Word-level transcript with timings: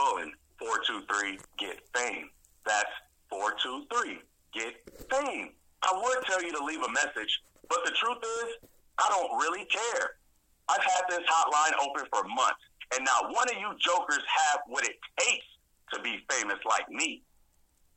colon 0.00 0.32
423 0.58 1.38
get 1.58 1.80
fame. 1.94 2.30
That's 2.64 2.92
423 3.28 4.20
get 4.52 4.74
fame. 5.12 5.52
I 5.82 5.92
would 5.92 6.24
tell 6.24 6.42
you 6.42 6.52
to 6.52 6.64
leave 6.64 6.82
a 6.82 6.92
message, 6.92 7.40
but 7.68 7.84
the 7.84 7.92
truth 7.92 8.20
is, 8.44 8.68
I 8.98 9.08
don't 9.08 9.38
really 9.40 9.64
care. 9.64 10.16
I've 10.68 10.82
had 10.82 11.04
this 11.08 11.24
hotline 11.24 11.72
open 11.80 12.04
for 12.12 12.24
months, 12.28 12.64
and 12.96 13.04
not 13.04 13.32
one 13.32 13.48
of 13.48 13.56
you 13.56 13.72
jokers 13.80 14.24
have 14.28 14.60
what 14.68 14.84
it 14.84 14.96
takes 15.18 15.46
to 15.92 16.00
be 16.00 16.20
famous 16.30 16.58
like 16.68 16.88
me. 16.90 17.22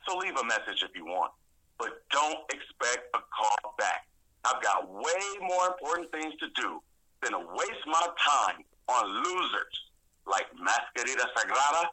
So 0.08 0.16
leave 0.16 0.36
a 0.36 0.44
message 0.44 0.82
if 0.82 0.96
you 0.96 1.04
want, 1.04 1.32
but 1.78 2.04
don't 2.10 2.40
expect 2.52 3.08
a 3.14 3.20
call 3.32 3.74
back. 3.78 4.06
I've 4.44 4.62
got 4.62 4.92
way 4.92 5.24
more 5.40 5.68
important 5.68 6.10
things 6.12 6.34
to 6.40 6.48
do 6.60 6.80
than 7.22 7.32
to 7.32 7.38
waste 7.38 7.86
my 7.86 8.06
time 8.20 8.64
on 8.88 9.24
losers 9.24 9.84
like 10.26 10.46
Mascarita 10.56 11.26
Sagrada 11.36 11.86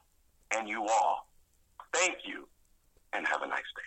and 0.56 0.68
you 0.68 0.86
all. 0.88 1.28
Thank 1.94 2.20
you, 2.26 2.48
and 3.14 3.28
have 3.28 3.42
a 3.42 3.48
nice 3.48 3.60
day. 3.76 3.82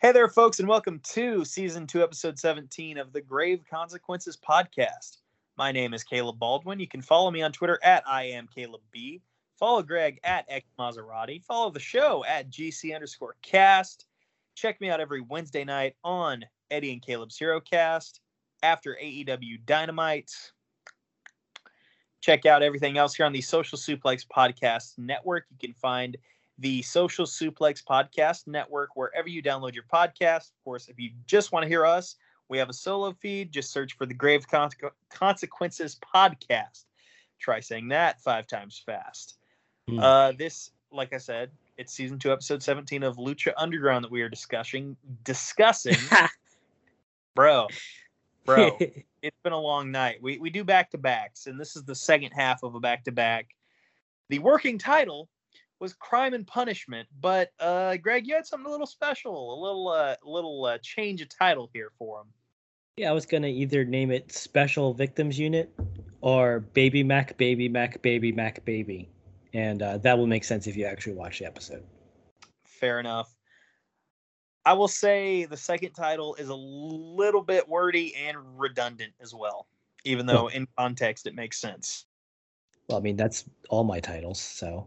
Hey 0.00 0.12
there, 0.12 0.28
folks, 0.28 0.60
and 0.60 0.68
welcome 0.68 1.00
to 1.14 1.44
season 1.44 1.86
two, 1.86 2.02
episode 2.02 2.38
17 2.38 2.98
of 2.98 3.12
the 3.12 3.20
Grave 3.20 3.64
Consequences 3.68 4.36
podcast. 4.36 5.16
My 5.58 5.72
name 5.72 5.94
is 5.94 6.04
Caleb 6.04 6.38
Baldwin. 6.38 6.78
You 6.78 6.86
can 6.86 7.02
follow 7.02 7.30
me 7.30 7.42
on 7.42 7.50
Twitter 7.50 7.80
at 7.82 8.04
I 8.06 8.24
am 8.24 8.46
Caleb 8.54 8.82
B. 8.92 9.22
Follow 9.58 9.82
Greg 9.82 10.20
at 10.22 10.44
X 10.48 10.66
Maserati. 10.78 11.42
Follow 11.42 11.70
the 11.70 11.80
show 11.80 12.24
at 12.28 12.50
GC 12.50 12.94
underscore 12.94 13.36
cast. 13.42 14.06
Check 14.56 14.80
me 14.80 14.88
out 14.88 15.00
every 15.00 15.20
Wednesday 15.20 15.64
night 15.64 15.96
on 16.02 16.42
Eddie 16.70 16.90
and 16.92 17.02
Caleb's 17.02 17.36
Hero 17.36 17.60
Cast 17.60 18.20
after 18.62 18.96
AEW 19.00 19.64
Dynamite. 19.66 20.32
Check 22.22 22.46
out 22.46 22.62
everything 22.62 22.96
else 22.96 23.14
here 23.14 23.26
on 23.26 23.34
the 23.34 23.42
Social 23.42 23.76
Suplex 23.76 24.26
Podcast 24.26 24.96
Network. 24.96 25.44
You 25.50 25.68
can 25.68 25.74
find 25.74 26.16
the 26.58 26.80
Social 26.80 27.26
Suplex 27.26 27.84
Podcast 27.84 28.46
Network 28.46 28.96
wherever 28.96 29.28
you 29.28 29.42
download 29.42 29.74
your 29.74 29.84
podcast. 29.92 30.48
Of 30.48 30.64
course, 30.64 30.88
if 30.88 30.98
you 30.98 31.10
just 31.26 31.52
want 31.52 31.64
to 31.64 31.68
hear 31.68 31.84
us, 31.84 32.16
we 32.48 32.56
have 32.56 32.70
a 32.70 32.72
solo 32.72 33.12
feed. 33.12 33.52
Just 33.52 33.72
search 33.72 33.92
for 33.92 34.06
the 34.06 34.14
Grave 34.14 34.48
Con- 34.48 34.70
Consequences 35.10 35.98
Podcast. 36.14 36.86
Try 37.38 37.60
saying 37.60 37.88
that 37.88 38.22
five 38.22 38.46
times 38.46 38.82
fast. 38.86 39.36
Hmm. 39.86 39.98
Uh, 39.98 40.32
this, 40.32 40.70
like 40.90 41.12
I 41.12 41.18
said, 41.18 41.50
it's 41.78 41.92
season 41.92 42.18
two, 42.18 42.32
episode 42.32 42.62
17 42.62 43.02
of 43.02 43.16
Lucha 43.16 43.52
Underground 43.56 44.04
that 44.04 44.10
we 44.10 44.22
are 44.22 44.28
discussing. 44.28 44.96
Discussing, 45.24 45.96
bro, 47.34 47.68
bro. 48.44 48.76
it's 49.22 49.36
been 49.42 49.52
a 49.52 49.60
long 49.60 49.90
night. 49.90 50.18
We 50.22 50.38
we 50.38 50.50
do 50.50 50.64
back 50.64 50.90
to 50.90 50.98
backs, 50.98 51.46
and 51.46 51.60
this 51.60 51.76
is 51.76 51.84
the 51.84 51.94
second 51.94 52.32
half 52.32 52.62
of 52.62 52.74
a 52.74 52.80
back 52.80 53.04
to 53.04 53.12
back. 53.12 53.48
The 54.28 54.38
working 54.38 54.78
title 54.78 55.28
was 55.78 55.92
Crime 55.94 56.34
and 56.34 56.46
Punishment, 56.46 57.08
but 57.20 57.50
uh, 57.60 57.96
Greg, 57.98 58.26
you 58.26 58.34
had 58.34 58.46
something 58.46 58.66
a 58.66 58.70
little 58.70 58.86
special, 58.86 59.54
a 59.54 59.58
little 59.62 59.88
uh, 59.88 60.16
little 60.24 60.64
uh, 60.64 60.78
change 60.82 61.20
of 61.20 61.28
title 61.28 61.70
here 61.72 61.90
for 61.98 62.20
him. 62.20 62.26
yeah, 62.96 63.10
I 63.10 63.12
was 63.12 63.26
gonna 63.26 63.48
either 63.48 63.84
name 63.84 64.10
it 64.10 64.32
Special 64.32 64.94
Victims 64.94 65.38
Unit 65.38 65.72
or 66.22 66.60
Baby 66.60 67.02
Mac 67.02 67.36
Baby 67.36 67.68
Mac 67.68 68.00
Baby 68.02 68.32
Mac 68.32 68.64
Baby, 68.64 69.08
and 69.56 69.80
uh, 69.82 69.96
that 69.98 70.18
will 70.18 70.26
make 70.26 70.44
sense 70.44 70.66
if 70.66 70.76
you 70.76 70.84
actually 70.84 71.14
watch 71.14 71.38
the 71.38 71.46
episode. 71.46 71.82
Fair 72.64 73.00
enough. 73.00 73.34
I 74.66 74.74
will 74.74 74.88
say 74.88 75.46
the 75.46 75.56
second 75.56 75.92
title 75.92 76.34
is 76.34 76.50
a 76.50 76.54
little 76.54 77.40
bit 77.40 77.66
wordy 77.66 78.14
and 78.16 78.36
redundant 78.58 79.14
as 79.20 79.34
well, 79.34 79.66
even 80.04 80.26
though 80.26 80.48
in 80.48 80.68
context 80.76 81.26
it 81.26 81.34
makes 81.34 81.58
sense. 81.58 82.04
Well, 82.88 82.98
I 82.98 83.00
mean 83.00 83.16
that's 83.16 83.44
all 83.70 83.82
my 83.82 83.98
titles, 83.98 84.40
so 84.40 84.86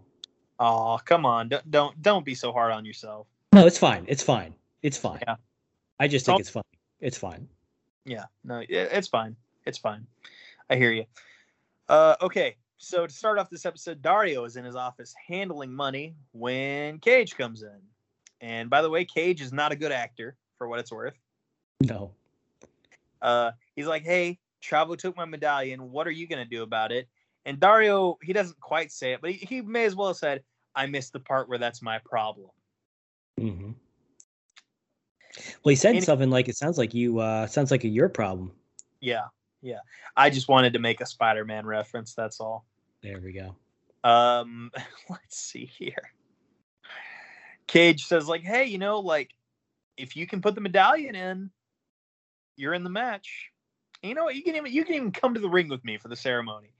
Oh, 0.59 0.99
come 1.03 1.25
on. 1.25 1.49
Don't 1.49 1.71
don't, 1.71 2.01
don't 2.01 2.25
be 2.25 2.35
so 2.35 2.51
hard 2.51 2.71
on 2.71 2.85
yourself. 2.85 3.25
no, 3.53 3.65
it's 3.65 3.77
fine. 3.79 4.05
It's 4.07 4.21
fine. 4.21 4.53
It's 4.83 4.97
fine. 4.97 5.19
Yeah. 5.25 5.35
I 5.99 6.07
just 6.07 6.25
think 6.27 6.39
it's 6.41 6.49
fine. 6.49 6.63
It's 6.99 7.17
fine. 7.17 7.47
Yeah, 8.05 8.25
no, 8.43 8.63
it's 8.69 9.07
fine. 9.07 9.35
It's 9.65 9.77
fine. 9.77 10.05
I 10.69 10.75
hear 10.75 10.91
you. 10.91 11.05
Uh, 11.87 12.15
okay, 12.21 12.55
so 12.79 13.05
to 13.05 13.13
start 13.13 13.37
off 13.37 13.49
this 13.49 13.65
episode, 13.65 14.01
Dario 14.01 14.45
is 14.45 14.55
in 14.55 14.63
his 14.63 14.75
office 14.75 15.13
handling 15.27 15.71
money 15.71 16.15
when 16.31 16.97
Cage 16.99 17.35
comes 17.37 17.61
in. 17.61 17.77
And 18.41 18.69
by 18.69 18.81
the 18.81 18.89
way, 18.89 19.03
Cage 19.03 19.41
is 19.41 19.51
not 19.51 19.73
a 19.73 19.75
good 19.75 19.91
actor 19.91 20.37
for 20.57 20.69
what 20.69 20.79
it's 20.79 20.91
worth. 20.91 21.13
No. 21.81 22.11
Uh, 23.21 23.51
he's 23.75 23.85
like, 23.85 24.03
"Hey, 24.03 24.39
Chavo 24.63 24.97
took 24.97 25.17
my 25.17 25.25
medallion. 25.25 25.91
What 25.91 26.07
are 26.07 26.11
you 26.11 26.25
gonna 26.25 26.45
do 26.45 26.63
about 26.63 26.93
it?" 26.93 27.09
And 27.45 27.59
Dario, 27.59 28.17
he 28.23 28.31
doesn't 28.31 28.59
quite 28.61 28.93
say 28.93 29.11
it, 29.11 29.19
but 29.21 29.31
he, 29.31 29.45
he 29.45 29.61
may 29.61 29.83
as 29.83 29.93
well 29.95 30.07
have 30.07 30.17
said, 30.17 30.41
"I 30.73 30.85
missed 30.85 31.11
the 31.11 31.19
part 31.19 31.49
where 31.49 31.57
that's 31.57 31.81
my 31.81 31.99
problem." 31.99 32.49
Mm-hmm. 33.39 33.71
Well, 35.63 35.69
he 35.69 35.75
said 35.75 35.89
Any- 35.89 36.01
something 36.01 36.29
like, 36.29 36.47
"It 36.47 36.55
sounds 36.55 36.77
like 36.77 36.93
you. 36.93 37.19
uh 37.19 37.45
Sounds 37.45 37.71
like 37.71 37.83
a 37.83 37.89
your 37.89 38.07
problem." 38.07 38.53
Yeah, 39.01 39.25
yeah. 39.61 39.79
I 40.15 40.29
just 40.29 40.47
wanted 40.47 40.71
to 40.73 40.79
make 40.79 41.01
a 41.01 41.05
Spider-Man 41.05 41.65
reference. 41.65 42.13
That's 42.13 42.39
all. 42.39 42.65
There 43.01 43.19
we 43.23 43.33
go. 43.33 43.55
Um, 44.03 44.71
let's 45.09 45.37
see 45.37 45.65
here. 45.65 46.11
Cage 47.67 48.05
says, 48.05 48.27
like, 48.27 48.41
hey, 48.41 48.65
you 48.65 48.77
know, 48.77 48.99
like, 48.99 49.31
if 49.97 50.15
you 50.15 50.25
can 50.25 50.41
put 50.41 50.55
the 50.55 50.61
medallion 50.61 51.15
in, 51.15 51.51
you're 52.55 52.73
in 52.73 52.83
the 52.83 52.89
match. 52.89 53.51
And 54.01 54.09
you 54.09 54.15
know 54.15 54.25
what? 54.25 54.35
You 54.35 54.43
can 54.43 54.55
even 54.55 54.71
you 54.71 54.85
can 54.85 54.95
even 54.95 55.11
come 55.11 55.33
to 55.33 55.39
the 55.39 55.49
ring 55.49 55.67
with 55.67 55.83
me 55.83 55.97
for 55.97 56.07
the 56.07 56.15
ceremony. 56.15 56.71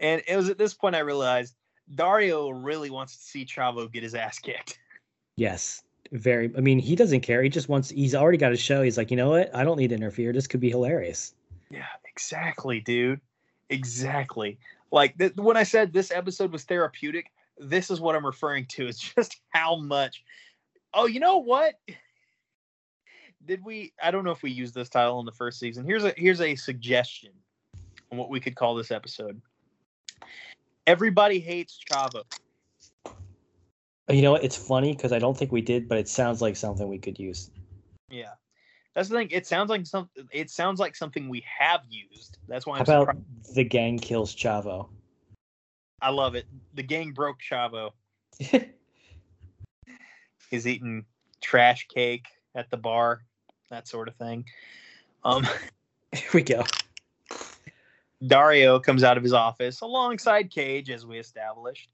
And 0.00 0.22
it 0.26 0.36
was 0.36 0.48
at 0.48 0.58
this 0.58 0.74
point 0.74 0.96
I 0.96 1.00
realized 1.00 1.54
Dario 1.94 2.50
really 2.50 2.90
wants 2.90 3.16
to 3.16 3.22
see 3.22 3.44
Chavo 3.44 3.90
get 3.90 4.02
his 4.02 4.14
ass 4.14 4.38
kicked. 4.38 4.78
Yes. 5.36 5.82
Very. 6.12 6.50
I 6.54 6.60
mean, 6.60 6.78
he 6.78 6.94
doesn't 6.94 7.20
care. 7.20 7.42
He 7.42 7.48
just 7.48 7.70
wants. 7.70 7.88
He's 7.88 8.14
already 8.14 8.36
got 8.36 8.52
a 8.52 8.58
show. 8.58 8.82
He's 8.82 8.98
like, 8.98 9.10
you 9.10 9.16
know 9.16 9.30
what? 9.30 9.54
I 9.54 9.64
don't 9.64 9.78
need 9.78 9.88
to 9.88 9.94
interfere. 9.94 10.34
This 10.34 10.46
could 10.46 10.60
be 10.60 10.68
hilarious. 10.68 11.34
Yeah, 11.70 11.86
exactly, 12.04 12.80
dude. 12.80 13.22
Exactly. 13.70 14.58
Like 14.92 15.16
th- 15.18 15.36
when 15.36 15.56
I 15.56 15.62
said 15.62 15.92
this 15.92 16.10
episode 16.10 16.52
was 16.52 16.64
therapeutic, 16.64 17.30
this 17.58 17.90
is 17.90 18.00
what 18.00 18.16
I'm 18.16 18.26
referring 18.26 18.66
to. 18.70 18.86
It's 18.86 18.98
just 19.14 19.40
how 19.50 19.76
much. 19.76 20.24
Oh, 20.92 21.06
you 21.06 21.20
know 21.20 21.38
what? 21.38 21.74
Did 23.46 23.64
we? 23.64 23.92
I 24.02 24.10
don't 24.10 24.24
know 24.24 24.32
if 24.32 24.42
we 24.42 24.50
used 24.50 24.74
this 24.74 24.90
title 24.90 25.18
in 25.20 25.26
the 25.26 25.32
first 25.32 25.58
season. 25.58 25.86
Here's 25.86 26.04
a 26.04 26.12
here's 26.16 26.42
a 26.42 26.54
suggestion 26.56 27.30
on 28.12 28.18
what 28.18 28.28
we 28.28 28.38
could 28.38 28.54
call 28.54 28.74
this 28.74 28.90
episode. 28.90 29.40
Everybody 30.86 31.40
hates 31.40 31.80
Chavo. 31.90 32.24
You 34.10 34.22
know 34.22 34.32
what? 34.32 34.44
It's 34.44 34.56
funny 34.56 34.94
because 34.94 35.12
I 35.12 35.18
don't 35.18 35.38
think 35.38 35.52
we 35.52 35.62
did, 35.62 35.88
but 35.88 35.96
it 35.96 36.08
sounds 36.08 36.42
like 36.42 36.56
something 36.56 36.86
we 36.88 36.98
could 36.98 37.18
use. 37.18 37.50
Yeah, 38.10 38.32
that's 38.94 39.08
the 39.08 39.16
thing. 39.16 39.28
It 39.30 39.46
sounds 39.46 39.70
like 39.70 39.86
something. 39.86 40.28
It 40.32 40.50
sounds 40.50 40.80
like 40.80 40.96
something 40.96 41.28
we 41.28 41.44
have 41.58 41.80
used. 41.88 42.38
That's 42.48 42.66
why 42.66 42.76
I'm 42.76 42.82
about 42.82 43.08
surprised. 43.08 43.54
the 43.54 43.64
gang 43.64 43.98
kills 43.98 44.34
Chavo? 44.34 44.88
I 46.02 46.10
love 46.10 46.34
it. 46.34 46.46
The 46.74 46.82
gang 46.82 47.12
broke 47.12 47.38
Chavo. 47.40 47.90
He's 50.50 50.66
eating 50.66 51.04
trash 51.40 51.86
cake 51.88 52.26
at 52.54 52.70
the 52.70 52.76
bar, 52.76 53.22
that 53.70 53.86
sort 53.86 54.08
of 54.08 54.16
thing. 54.16 54.44
Um, 55.24 55.46
Here 56.12 56.30
we 56.34 56.42
go. 56.42 56.64
Dario 58.26 58.80
comes 58.80 59.04
out 59.04 59.16
of 59.16 59.22
his 59.22 59.32
office 59.32 59.80
alongside 59.80 60.50
Cage, 60.50 60.90
as 60.90 61.06
we 61.06 61.18
established. 61.18 61.88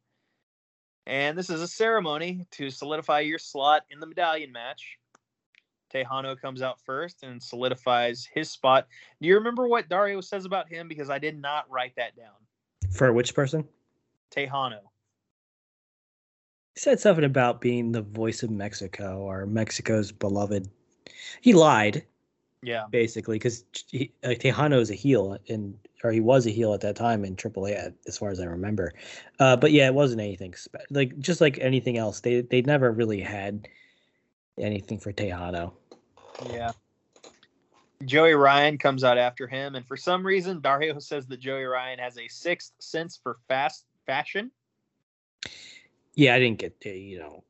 And 1.07 1.39
this 1.39 1.51
is 1.51 1.61
a 1.61 1.69
ceremony 1.69 2.47
to 2.53 2.71
solidify 2.71 3.21
your 3.21 3.39
slot 3.39 3.83
in 3.91 4.01
the 4.01 4.07
medallion 4.07 4.51
match. 4.51 4.99
Texano 5.93 6.39
comes 6.41 6.63
out 6.63 6.81
first 6.81 7.23
and 7.23 7.43
solidifies 7.43 8.29
his 8.33 8.51
spot. 8.51 8.87
Do 9.21 9.29
you 9.29 9.35
remember 9.37 9.69
what 9.69 9.89
Dario 9.89 10.21
says 10.21 10.45
about 10.45 10.69
him? 10.69 10.89
Because 10.89 11.11
I 11.11 11.19
did 11.19 11.41
not 11.41 11.71
write 11.71 11.95
that 11.97 12.17
down. 12.17 12.35
For 12.93 13.13
which 13.13 13.35
person? 13.35 13.65
Texano. 14.35 14.81
He 16.75 16.81
said 16.81 17.01
something 17.01 17.25
about 17.25 17.61
being 17.61 17.93
the 17.93 18.03
voice 18.03 18.43
of 18.43 18.51
Mexico 18.51 19.21
or 19.21 19.47
Mexico's 19.47 20.13
beloved. 20.13 20.69
He 21.41 21.53
lied 21.55 22.05
Yeah. 22.63 22.85
basically 22.91 23.37
because 23.39 23.65
uh, 23.95 24.29
Texano 24.29 24.81
is 24.81 24.91
a 24.91 24.95
heel 24.95 25.39
and 25.49 25.79
or 26.05 26.13
he 26.13 26.21
was 26.21 26.47
a 26.47 26.51
heel 26.51 26.75
at 26.75 26.83
that 26.83 26.95
time 26.95 27.25
in 27.25 27.35
AAA, 27.35 27.93
as 28.07 28.19
far 28.19 28.31
as 28.31 28.39
I 28.39 28.45
remember. 28.45 28.93
Uh, 29.41 29.57
but 29.57 29.73
yeah, 29.73 29.87
it 29.87 29.95
wasn't 29.95 30.21
anything 30.21 30.55
spe- 30.55 30.77
like 30.91 31.19
just 31.19 31.41
like 31.41 31.59
anything 31.61 31.97
else. 31.97 32.21
They 32.21 32.43
they 32.43 32.61
never 32.63 32.93
really 32.93 33.21
had 33.21 33.67
anything 34.59 34.99
for 34.99 35.13
Texano. 35.13 35.73
Yeah. 36.51 36.73
Joey 38.05 38.35
Ryan 38.35 38.77
comes 38.77 39.05
out 39.05 39.17
after 39.17 39.47
him, 39.47 39.75
and 39.75 39.87
for 39.87 39.97
some 39.97 40.25
reason, 40.25 40.61
Dario 40.61 40.99
says 40.99 41.27
that 41.29 41.41
Joey 41.41 41.65
Ryan 41.65 41.99
has 41.99 42.19
a 42.19 42.29
sixth 42.29 42.73
sense 42.79 43.19
for 43.23 43.39
fast 43.49 43.87
fashion. 44.05 44.51
Yeah, 46.15 46.35
I 46.35 46.39
didn't 46.39 46.59
get 46.59 46.77
uh, 46.85 46.91
you 46.91 47.19
know. 47.19 47.43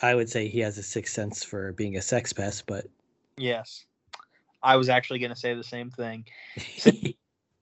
I 0.00 0.14
would 0.14 0.28
say 0.28 0.48
he 0.48 0.60
has 0.60 0.78
a 0.78 0.82
sixth 0.82 1.14
sense 1.14 1.44
for 1.44 1.72
being 1.72 1.96
a 1.96 2.02
sex 2.02 2.32
pest, 2.32 2.66
but 2.66 2.86
Yes. 3.36 3.84
I 4.62 4.76
was 4.76 4.88
actually 4.88 5.18
going 5.18 5.32
to 5.32 5.38
say 5.38 5.54
the 5.54 5.64
same 5.64 5.90
thing. 5.90 6.24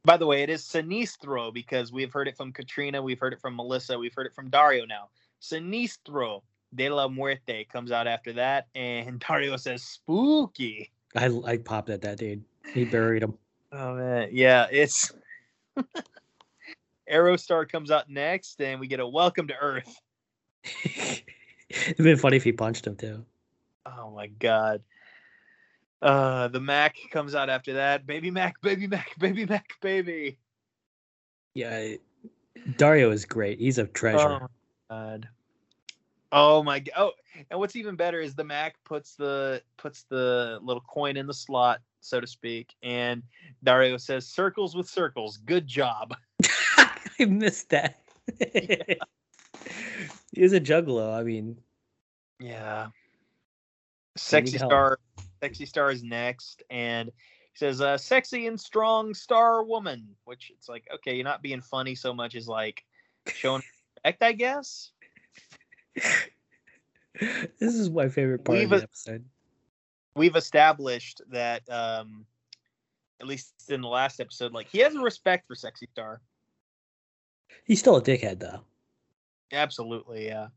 By 0.05 0.17
the 0.17 0.27
way, 0.27 0.43
it 0.43 0.51
is 0.51 0.63
Sinistro 0.63 1.53
because 1.53 1.93
we've 1.93 2.13
heard 2.13 2.29
it 2.29 2.37
from 2.37 2.53
Katrina, 2.53 3.03
we've 3.03 3.19
heard 3.19 3.33
it 3.33 3.41
from 3.41 3.57
Melissa, 3.57 3.99
we've 3.99 4.15
heard 4.15 4.27
it 4.27 4.35
from 4.35 4.51
Dario 4.51 4.85
now. 4.87 5.09
Sinistro 5.41 6.43
de 6.75 6.89
la 6.89 7.09
Muerte 7.09 7.65
comes 7.65 7.93
out 7.93 8.07
after 8.07 8.33
that, 8.35 8.69
and 8.75 9.19
Dario 9.29 9.57
says 9.57 9.83
spooky. 9.83 10.91
I 11.17 11.27
I 11.45 11.57
popped 11.57 11.91
at 11.91 12.03
that 12.03 12.19
dude. 12.19 12.45
He 12.73 12.85
buried 12.85 13.23
him. 13.23 13.35
Oh 13.73 13.95
man, 13.95 14.29
yeah, 14.33 14.67
it's 14.71 15.13
Aerostar 17.11 17.69
comes 17.69 17.91
out 17.91 18.09
next, 18.09 18.61
and 18.61 18.81
we 18.81 18.87
get 18.87 19.01
a 19.01 19.07
welcome 19.07 19.49
to 19.49 19.55
Earth. 19.61 20.01
It'd 20.85 21.97
been 21.99 22.17
funny 22.17 22.37
if 22.37 22.45
he 22.45 22.53
punched 22.53 22.87
him 22.87 22.97
too. 22.97 23.25
Oh 23.87 24.11
my 24.11 24.27
god. 24.27 24.83
Uh, 26.03 26.49
the 26.49 26.61
Mack 26.61 26.97
comes 27.11 27.35
out 27.35 27.51
after 27.51 27.75
that. 27.75 28.07
Baby 28.07 28.31
Mac, 28.31 28.61
baby 28.63 28.87
Mac, 28.87 29.19
baby 29.19 29.45
Mac, 29.45 29.69
baby. 29.81 30.39
Yeah, 31.55 31.95
Dario 32.77 33.11
is 33.11 33.25
great. 33.25 33.59
He's 33.59 33.79
a 33.79 33.87
treasure. 33.87 34.41
Oh 34.43 34.49
god. 34.89 35.29
Oh 36.33 36.63
my 36.63 36.79
god. 36.79 36.93
Oh, 36.97 37.13
and 37.51 37.59
what's 37.59 37.77
even 37.77 37.97
better 37.97 38.21
is 38.21 38.35
the 38.35 38.45
Mack 38.45 38.77
puts 38.85 39.15
the 39.15 39.63
puts 39.77 40.05
the 40.05 40.59
little 40.63 40.83
coin 40.83 41.17
in 41.17 41.27
the 41.27 41.35
slot, 41.35 41.81
so 42.01 42.21
to 42.21 42.27
speak, 42.27 42.75
and 42.83 43.23
Dario 43.65 43.97
says, 43.97 44.27
"Circles 44.27 44.77
with 44.77 44.89
circles. 44.89 45.39
Good 45.39 45.67
job." 45.67 46.15
I 46.77 47.25
missed 47.25 47.71
that. 47.71 48.01
Yeah. 48.39 48.95
He's 50.33 50.53
a 50.53 50.61
juggalo. 50.61 51.19
I 51.19 51.23
mean, 51.23 51.57
yeah. 52.39 52.89
Sexy 54.17 54.59
star, 54.59 54.99
sexy 55.43 55.67
star 55.67 55.91
is 55.91 56.03
next, 56.03 56.63
and 56.71 57.09
he 57.09 57.59
says, 57.59 57.81
uh, 57.81 57.99
"Sexy 57.99 58.47
and 58.47 58.61
strong 58.61 59.15
star 59.15 59.65
woman," 59.65 60.17
which 60.25 60.51
it's 60.55 60.69
like, 60.69 60.87
okay, 60.95 61.15
you're 61.15 61.25
not 61.25 61.43
being 61.43 61.61
funny 61.61 61.95
so 61.95 62.15
much 62.15 62.35
as 62.35 62.49
like 62.49 62.85
showing 63.27 63.63
respect, 63.97 64.23
I 64.23 64.33
guess. 64.33 64.93
this 67.59 67.75
is 67.75 67.91
my 67.91 68.09
favorite 68.09 68.45
part 68.45 68.59
we've 68.59 68.73
of 68.73 68.81
the 68.81 68.85
episode. 68.85 69.25
We've 70.17 70.37
established 70.37 71.23
that, 71.31 71.63
um, 71.71 72.27
at 73.21 73.27
least 73.27 73.53
in 73.69 73.81
the 73.81 73.89
last 73.89 74.21
episode, 74.21 74.53
like 74.53 74.69
he 74.69 74.79
has 74.79 74.95
a 74.95 75.01
respect 75.01 75.47
for 75.47 75.55
Sexy 75.55 75.87
Star. 75.93 76.21
He's 77.65 77.79
still 77.79 77.97
a 77.97 78.03
dickhead, 78.03 78.41
though. 78.41 78.61
Absolutely, 79.53 80.27
yeah. 80.27 80.49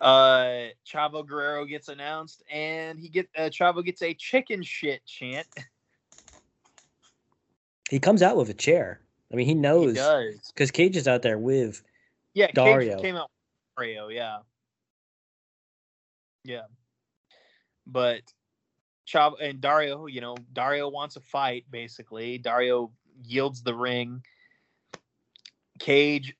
Uh, 0.00 0.68
Chavo 0.86 1.26
Guerrero 1.26 1.64
gets 1.64 1.88
announced, 1.88 2.42
and 2.50 2.98
he 2.98 3.08
get 3.08 3.28
uh, 3.36 3.42
Chavo 3.42 3.84
gets 3.84 4.02
a 4.02 4.14
chicken 4.14 4.62
shit 4.62 5.04
chant. 5.06 5.46
He 7.88 8.00
comes 8.00 8.22
out 8.22 8.36
with 8.36 8.48
a 8.48 8.54
chair. 8.54 9.00
I 9.32 9.36
mean, 9.36 9.46
he 9.46 9.54
knows 9.54 9.94
because 10.48 10.70
Cage 10.70 10.96
is 10.96 11.06
out 11.06 11.22
there 11.22 11.38
with 11.38 11.82
yeah. 12.34 12.50
Dario 12.52 12.94
Cage 12.94 13.02
came 13.02 13.16
out 13.16 13.30
Dario, 13.76 14.08
yeah, 14.08 14.38
yeah. 16.44 16.62
But 17.86 18.22
Chavo 19.08 19.34
and 19.40 19.60
Dario, 19.60 20.06
you 20.06 20.20
know, 20.20 20.36
Dario 20.52 20.88
wants 20.88 21.16
a 21.16 21.20
fight. 21.20 21.64
Basically, 21.70 22.38
Dario 22.38 22.92
yields 23.24 23.62
the 23.62 23.74
ring. 23.74 24.22
Cage 25.78 26.34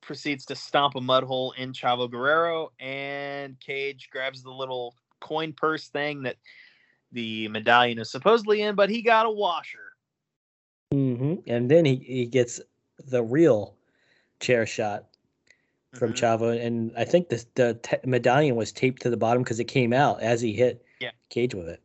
proceeds 0.00 0.44
to 0.46 0.56
stomp 0.56 0.96
a 0.96 1.00
mud 1.00 1.24
hole 1.24 1.52
in 1.56 1.72
Chavo 1.72 2.10
Guerrero, 2.10 2.72
and 2.80 3.58
Cage 3.60 4.08
grabs 4.10 4.42
the 4.42 4.50
little 4.50 4.94
coin 5.20 5.52
purse 5.52 5.88
thing 5.88 6.22
that 6.24 6.36
the 7.12 7.48
medallion 7.48 7.98
is 7.98 8.10
supposedly 8.10 8.62
in, 8.62 8.74
but 8.74 8.90
he 8.90 9.02
got 9.02 9.26
a 9.26 9.30
washer. 9.30 9.92
Mm-hmm. 10.92 11.34
And 11.46 11.70
then 11.70 11.84
he, 11.84 11.96
he 11.96 12.26
gets 12.26 12.60
the 13.06 13.22
real 13.22 13.76
chair 14.40 14.66
shot 14.66 15.06
from 15.94 16.12
mm-hmm. 16.12 16.44
Chavo, 16.44 16.64
and 16.64 16.92
I 16.96 17.04
think 17.04 17.28
the 17.28 17.44
the 17.54 17.74
te- 17.74 17.96
medallion 18.04 18.56
was 18.56 18.72
taped 18.72 19.02
to 19.02 19.10
the 19.10 19.16
bottom 19.16 19.42
because 19.42 19.60
it 19.60 19.64
came 19.64 19.92
out 19.92 20.20
as 20.22 20.40
he 20.40 20.52
hit 20.52 20.84
yeah. 21.00 21.10
Cage 21.28 21.54
with 21.54 21.68
it. 21.68 21.82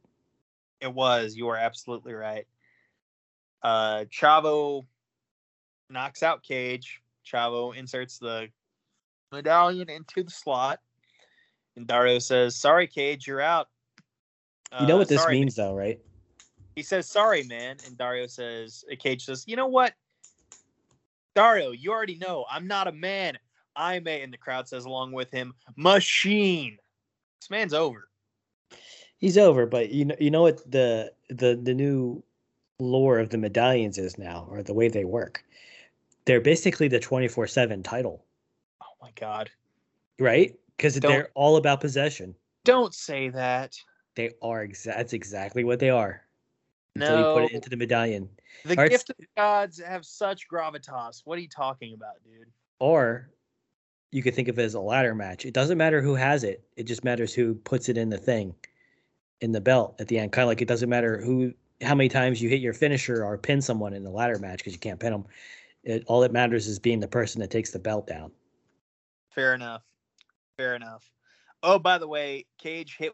It 0.82 0.94
was. 0.94 1.36
You 1.36 1.50
are 1.50 1.58
absolutely 1.58 2.14
right. 2.14 2.48
Uh, 3.64 4.06
Chavo 4.06 4.86
knocks 5.90 6.24
out 6.24 6.44
Cage. 6.44 7.02
Chavo 7.26 7.76
inserts 7.76 8.20
the 8.20 8.48
medallion 9.32 9.90
into 9.90 10.24
the 10.24 10.32
slot, 10.32 10.80
and 11.76 11.86
Dario 11.86 12.20
says, 12.20 12.56
"Sorry, 12.56 12.88
Cage, 12.88 13.28
you're 13.28 13.42
out." 13.42 13.68
Uh, 14.72 14.78
you 14.82 14.88
know 14.88 14.98
what 14.98 15.10
this 15.10 15.22
sorry, 15.22 15.40
means, 15.40 15.58
man. 15.58 15.68
though, 15.68 15.76
right? 15.76 16.00
He 16.76 16.84
says, 16.84 17.10
"Sorry, 17.10 17.44
man," 17.44 17.78
and 17.86 17.98
Dario 17.98 18.28
says, 18.28 18.86
uh, 18.90 18.96
"Cage 18.98 19.26
says, 19.26 19.44
you 19.48 19.58
know 19.58 19.68
what, 19.68 19.94
Dario, 21.36 21.72
you 21.72 21.92
already 21.92 22.16
know 22.16 22.46
I'm 22.50 22.66
not 22.66 22.88
a 22.88 22.92
man. 22.92 23.38
I'm 23.78 24.08
a," 24.08 24.22
and 24.22 24.34
the 24.34 24.38
crowd 24.38 24.68
says 24.68 24.86
along 24.86 25.12
with 25.14 25.32
him, 25.32 25.54
"Machine." 25.76 26.78
This 27.40 27.50
man's 27.50 27.74
over. 27.74 28.10
He's 29.18 29.38
over, 29.38 29.66
but 29.66 29.92
you 29.92 30.06
know, 30.06 30.16
you 30.20 30.32
know 30.32 30.42
what 30.42 30.70
the 30.70 31.14
the 31.30 31.60
the 31.62 31.74
new 31.74 32.24
lore 32.80 33.20
of 33.20 33.30
the 33.30 33.38
medallions 33.38 33.98
is 33.98 34.18
now, 34.18 34.48
or 34.50 34.64
the 34.64 34.74
way 34.74 34.88
they 34.88 35.06
work 35.06 35.44
they're 36.28 36.42
basically 36.42 36.90
the 36.90 37.00
24/7 37.00 37.84
title. 37.84 38.24
Oh 38.84 38.86
my 39.02 39.12
god. 39.16 39.50
Right? 40.20 40.54
Cuz 40.78 41.00
they're 41.00 41.32
all 41.34 41.56
about 41.56 41.82
possession. 41.82 42.36
Don't 42.66 42.94
say 42.94 43.30
that. 43.30 43.76
They 44.16 44.32
are 44.42 44.68
exa- 44.68 44.96
that's 44.96 45.14
exactly 45.14 45.64
what 45.64 45.80
they 45.80 45.90
are. 45.90 46.22
Until 46.96 47.16
no. 47.16 47.20
you 47.20 47.42
put 47.42 47.52
it 47.52 47.56
into 47.56 47.70
the 47.70 47.78
medallion. 47.78 48.30
The 48.66 48.76
gift 48.76 49.10
of 49.10 49.18
the 49.18 49.28
gods 49.38 49.80
have 49.80 50.06
such 50.06 50.48
gravitas. 50.50 51.22
What 51.24 51.38
are 51.38 51.42
you 51.42 51.48
talking 51.48 51.94
about, 51.94 52.22
dude? 52.24 52.52
Or 52.80 53.30
you 54.12 54.24
could 54.24 54.36
think 54.36 54.48
of 54.48 54.58
it 54.58 54.64
as 54.64 54.74
a 54.74 54.80
ladder 54.80 55.14
match. 55.14 55.46
It 55.46 55.54
doesn't 55.54 55.78
matter 55.78 56.02
who 56.02 56.16
has 56.16 56.44
it. 56.44 56.64
It 56.76 56.84
just 56.84 57.04
matters 57.04 57.34
who 57.34 57.56
puts 57.56 57.90
it 57.90 57.98
in 57.98 58.10
the 58.10 58.18
thing, 58.18 58.56
in 59.42 59.52
the 59.52 59.62
belt 59.62 59.96
at 60.00 60.08
the 60.08 60.18
end. 60.18 60.32
Kind 60.32 60.44
of 60.44 60.48
like 60.48 60.62
it 60.62 60.68
doesn't 60.68 60.90
matter 60.90 61.22
who, 61.22 61.54
how 61.82 61.96
many 61.96 62.10
times 62.10 62.42
you 62.42 62.50
hit 62.50 62.62
your 62.62 62.74
finisher 62.74 63.24
or 63.26 63.38
pin 63.38 63.62
someone 63.62 63.94
in 63.94 64.04
the 64.04 64.10
ladder 64.10 64.40
match 64.40 64.60
because 64.60 64.74
you 64.74 64.80
can't 64.80 65.00
pin 65.00 65.12
them. 65.12 65.26
It, 65.84 66.04
all 66.08 66.22
that 66.22 66.32
matters 66.32 66.68
is 66.68 66.80
being 66.80 67.00
the 67.00 67.08
person 67.08 67.42
that 67.42 67.52
takes 67.52 67.72
the 67.72 67.80
belt 67.80 68.08
down. 68.08 68.32
Fair 69.34 69.54
enough. 69.54 69.84
Fair 70.58 70.76
enough. 70.76 71.10
Oh, 71.64 71.78
by 71.78 71.98
the 71.98 72.08
way, 72.08 72.46
Cage 72.58 72.96
hit 72.98 73.14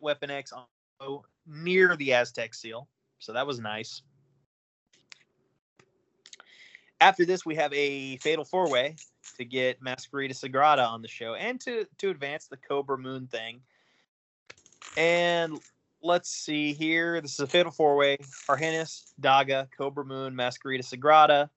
Weapon 0.00 0.30
X 0.30 0.52
on 0.52 0.64
near 1.46 1.96
the 1.96 2.12
Aztec 2.12 2.54
seal, 2.54 2.88
so 3.18 3.32
that 3.32 3.46
was 3.46 3.60
nice. 3.60 4.02
After 7.00 7.24
this, 7.24 7.44
we 7.44 7.54
have 7.54 7.72
a 7.72 8.16
fatal 8.18 8.44
four 8.44 8.70
way 8.70 8.96
to 9.32 9.44
get 9.44 9.82
Mascarita 9.82 10.32
Sagrada 10.32 10.86
on 10.86 11.02
the 11.02 11.08
show 11.08 11.34
and 11.34 11.60
to 11.62 11.86
to 11.98 12.10
advance 12.10 12.46
the 12.46 12.56
Cobra 12.56 12.98
Moon 12.98 13.26
thing. 13.26 13.60
And 14.96 15.60
let's 16.02 16.30
see 16.30 16.72
here. 16.72 17.20
This 17.20 17.34
is 17.34 17.40
a 17.40 17.46
fatal 17.46 17.72
four 17.72 17.96
way. 17.96 18.18
Argenis, 18.48 19.12
Daga, 19.20 19.68
Cobra 19.76 20.04
Moon, 20.04 20.34
Mascarita 20.34 20.82
Sagrada. 20.82 21.48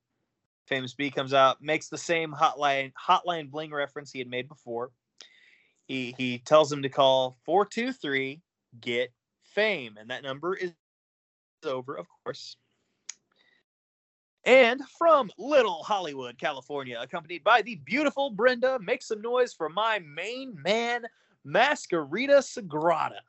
Famous 0.66 0.94
B 0.94 1.12
comes 1.12 1.34
out, 1.34 1.62
makes 1.62 1.88
the 1.88 1.98
same 1.98 2.34
hotline 2.34 2.92
hotline 2.94 3.50
bling 3.50 3.72
reference 3.72 4.12
he 4.12 4.20
had 4.20 4.30
made 4.30 4.48
before. 4.48 4.92
He 5.88 6.14
he 6.18 6.40
tells 6.40 6.72
him 6.72 6.82
to 6.82 6.90
call 6.90 7.38
423 7.46 8.42
get 8.82 9.12
fame 9.44 9.98
and 9.98 10.10
that 10.10 10.24
number 10.24 10.54
is 10.56 10.74
over 11.66 11.96
of 11.96 12.06
course. 12.24 12.58
And 14.48 14.82
from 14.98 15.30
Little 15.38 15.84
Hollywood, 15.84 16.38
California, 16.38 16.98
accompanied 17.02 17.44
by 17.44 17.62
the 17.62 17.76
beautiful 17.76 18.30
Brenda, 18.30 18.80
make 18.80 19.02
some 19.02 19.22
noise 19.22 19.54
for 19.54 19.68
my 19.68 20.00
main 20.00 20.58
man, 20.64 21.04
Mascarita 21.46 22.40
Sagrada. 22.40 23.20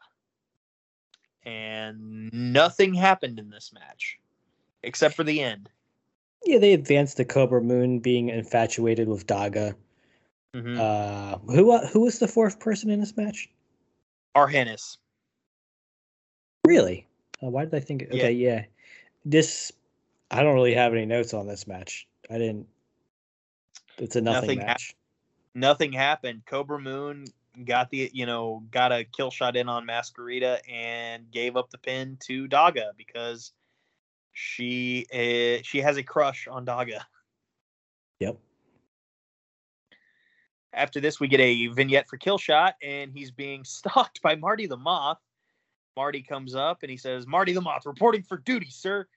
And 1.45 2.33
nothing 2.33 2.95
happened 2.95 3.41
in 3.41 3.51
this 3.51 3.73
match 3.75 4.21
except 4.85 5.17
for 5.17 5.25
the 5.25 5.43
end. 5.43 5.69
Yeah, 6.45 6.59
they 6.59 6.73
advanced 6.73 7.17
the 7.17 7.25
Cobra 7.25 7.61
Moon 7.61 7.99
being 7.99 8.29
infatuated 8.29 9.09
with 9.09 9.27
Daga. 9.27 9.75
Mm-hmm. 10.55 10.81
Uh, 10.81 11.39
who 11.53 11.73
uh, 11.73 11.87
who 11.89 12.03
was 12.03 12.21
the 12.21 12.29
fourth 12.29 12.61
person 12.61 12.91
in 12.91 13.01
this 13.01 13.17
match? 13.17 13.51
Argenis. 14.37 14.99
Really? 16.65 17.09
Uh, 17.43 17.51
why 17.51 17.65
did 17.65 17.75
I 17.75 17.81
think? 17.81 18.05
Okay, 18.05 18.31
yeah. 18.31 18.51
yeah. 18.51 18.65
This 19.25 19.73
I 20.31 20.43
don't 20.43 20.55
really 20.55 20.75
have 20.75 20.93
any 20.93 21.07
notes 21.07 21.33
on 21.35 21.47
this 21.47 21.67
match. 21.67 22.07
I 22.31 22.39
didn't. 22.39 22.67
It's 23.97 24.17
a 24.17 24.21
nothing, 24.21 24.41
nothing 24.41 24.59
match. 24.59 24.95
Ha- 24.95 24.99
nothing 25.55 25.93
happened. 25.93 26.43
Cobra 26.47 26.79
Moon 26.79 27.25
got 27.65 27.91
the 27.91 28.11
you 28.13 28.27
know 28.27 28.63
got 28.71 28.93
a 28.93 29.05
kill 29.05 29.31
shot 29.31 29.57
in 29.57 29.69
on 29.69 29.87
Mascarita 29.87 30.59
and 30.71 31.31
gave 31.31 31.57
up 31.57 31.71
the 31.71 31.79
pin 31.79 32.19
to 32.27 32.47
Daga 32.49 32.91
because 32.97 33.53
she 34.33 35.07
uh, 35.13 35.63
she 35.65 35.81
has 35.81 35.97
a 35.97 36.03
crush 36.03 36.47
on 36.47 36.67
Daga. 36.67 37.01
Yep. 38.21 38.39
After 40.73 41.01
this, 41.01 41.19
we 41.19 41.29
get 41.29 41.41
a 41.41 41.67
vignette 41.69 42.09
for 42.09 42.19
Killshot, 42.19 42.73
and 42.83 43.11
he's 43.13 43.31
being 43.31 43.65
stalked 43.65 44.21
by 44.23 44.37
Marty 44.37 44.67
the 44.67 44.77
Moth. 44.77 45.19
Marty 45.97 46.23
comes 46.23 46.55
up 46.55 46.83
and 46.83 46.91
he 46.91 46.97
says, 46.97 47.27
Marty 47.27 47.53
the 47.53 47.61
Moth 47.61 47.85
reporting 47.85 48.23
for 48.23 48.39
duty, 48.39 48.71
sir. 48.71 49.09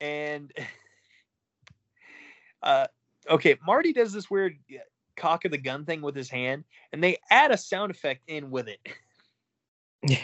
And 0.00 0.52
uh, 2.62 2.86
okay, 3.28 3.56
Marty 3.64 3.92
does 3.92 4.12
this 4.12 4.30
weird 4.30 4.58
cock 5.16 5.44
of 5.44 5.50
the 5.50 5.58
gun 5.58 5.84
thing 5.84 6.02
with 6.02 6.14
his 6.14 6.28
hand, 6.28 6.64
and 6.92 7.02
they 7.02 7.18
add 7.30 7.50
a 7.50 7.58
sound 7.58 7.90
effect 7.90 8.22
in 8.28 8.50
with 8.50 8.68
it. 8.68 8.80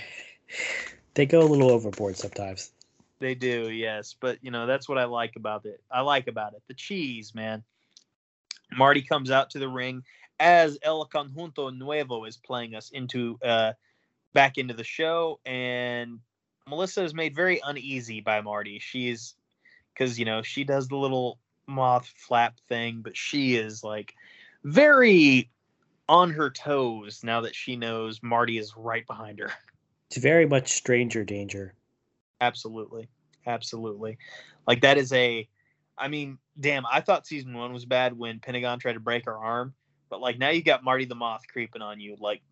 they 1.14 1.26
go 1.26 1.40
a 1.40 1.48
little 1.48 1.70
overboard 1.70 2.16
sometimes. 2.16 2.72
They 3.18 3.34
do, 3.34 3.70
yes, 3.70 4.16
but 4.18 4.38
you 4.42 4.50
know 4.50 4.66
that's 4.66 4.88
what 4.88 4.98
I 4.98 5.04
like 5.04 5.36
about 5.36 5.64
it. 5.64 5.80
I 5.90 6.00
like 6.00 6.26
about 6.26 6.54
it 6.54 6.62
the 6.66 6.74
cheese, 6.74 7.34
man. 7.34 7.62
Marty 8.72 9.02
comes 9.02 9.30
out 9.30 9.50
to 9.50 9.58
the 9.58 9.68
ring 9.68 10.02
as 10.40 10.78
El 10.82 11.06
Conjunto 11.06 11.70
Nuevo 11.70 12.24
is 12.24 12.36
playing 12.36 12.74
us 12.74 12.90
into 12.90 13.38
uh 13.44 13.72
back 14.32 14.58
into 14.58 14.74
the 14.74 14.84
show, 14.84 15.38
and 15.46 16.18
Melissa 16.68 17.04
is 17.04 17.14
made 17.14 17.34
very 17.34 17.60
uneasy 17.64 18.20
by 18.20 18.40
Marty. 18.40 18.80
She's 18.80 19.34
because 19.92 20.18
you 20.18 20.24
know 20.24 20.42
she 20.42 20.64
does 20.64 20.88
the 20.88 20.96
little 20.96 21.38
moth 21.66 22.12
flap 22.16 22.58
thing, 22.68 23.00
but 23.02 23.16
she 23.16 23.56
is 23.56 23.82
like 23.82 24.14
very 24.64 25.50
on 26.08 26.30
her 26.30 26.50
toes 26.50 27.22
now 27.24 27.40
that 27.40 27.54
she 27.54 27.76
knows 27.76 28.20
Marty 28.22 28.58
is 28.58 28.76
right 28.76 29.06
behind 29.06 29.38
her. 29.38 29.50
It's 30.08 30.18
very 30.18 30.46
much 30.46 30.72
stranger 30.72 31.24
danger. 31.24 31.74
Absolutely. 32.40 33.08
Absolutely. 33.46 34.18
Like 34.66 34.82
that 34.82 34.98
is 34.98 35.12
a 35.12 35.48
I 35.96 36.08
mean, 36.08 36.38
damn, 36.58 36.84
I 36.90 37.00
thought 37.00 37.26
season 37.26 37.54
one 37.54 37.72
was 37.72 37.84
bad 37.84 38.16
when 38.18 38.40
Pentagon 38.40 38.78
tried 38.78 38.94
to 38.94 39.00
break 39.00 39.26
her 39.26 39.36
arm, 39.36 39.74
but 40.10 40.20
like 40.20 40.38
now 40.38 40.50
you 40.50 40.62
got 40.62 40.84
Marty 40.84 41.04
the 41.04 41.14
Moth 41.14 41.42
creeping 41.50 41.82
on 41.82 42.00
you. 42.00 42.16
Like 42.18 42.42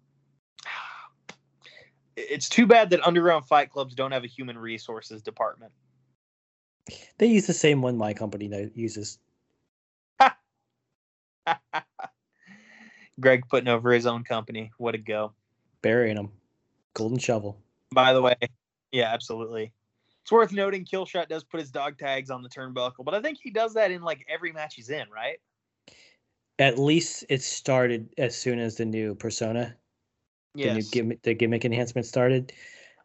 it's 2.17 2.49
too 2.49 2.67
bad 2.67 2.91
that 2.91 3.07
underground 3.07 3.47
fight 3.47 3.71
clubs 3.71 3.95
don't 3.95 4.13
have 4.13 4.25
a 4.25 4.29
human 4.29 4.57
resources 4.57 5.23
department. 5.23 5.73
They 7.19 7.27
use 7.27 7.47
the 7.47 7.55
same 7.55 7.83
one 7.83 7.97
my 7.97 8.15
company 8.15 8.49
now 8.49 8.67
uses. 8.75 9.19
Greg 13.21 13.45
putting 13.49 13.69
over 13.69 13.93
his 13.93 14.07
own 14.07 14.25
company. 14.25 14.71
What 14.79 14.95
a 14.95 14.99
go. 14.99 15.33
Burying 15.83 16.17
them. 16.17 16.31
Golden 16.95 17.19
shovel. 17.19 17.59
By 17.93 18.13
the 18.13 18.23
way, 18.23 18.37
yeah, 18.93 19.13
absolutely. 19.13 19.73
It's 20.23 20.33
worth 20.33 20.53
noting 20.53 20.85
Killshot 20.85 21.29
does 21.29 21.45
put 21.45 21.61
his 21.61 21.71
dog 21.71 21.99
tags 21.99 22.31
on 22.31 22.43
the 22.43 22.49
turnbuckle, 22.49 23.05
but 23.05 23.15
I 23.15 23.21
think 23.21 23.39
he 23.43 23.51
does 23.51 23.75
that 23.75 23.91
in 23.91 24.03
like 24.03 24.25
every 24.29 24.53
match 24.53 24.75
he's 24.75 24.91
in, 24.91 25.09
right? 25.11 25.39
At 26.59 26.79
least 26.79 27.25
it 27.29 27.43
started 27.43 28.13
as 28.19 28.37
soon 28.37 28.59
as 28.59 28.77
the 28.77 28.85
new 28.85 29.15
persona, 29.15 29.75
yes. 30.55 30.69
the 30.69 30.75
new 30.75 30.83
gimmick, 30.91 31.23
the 31.23 31.35
gimmick 31.35 31.65
enhancement 31.65 32.07
started. 32.07 32.53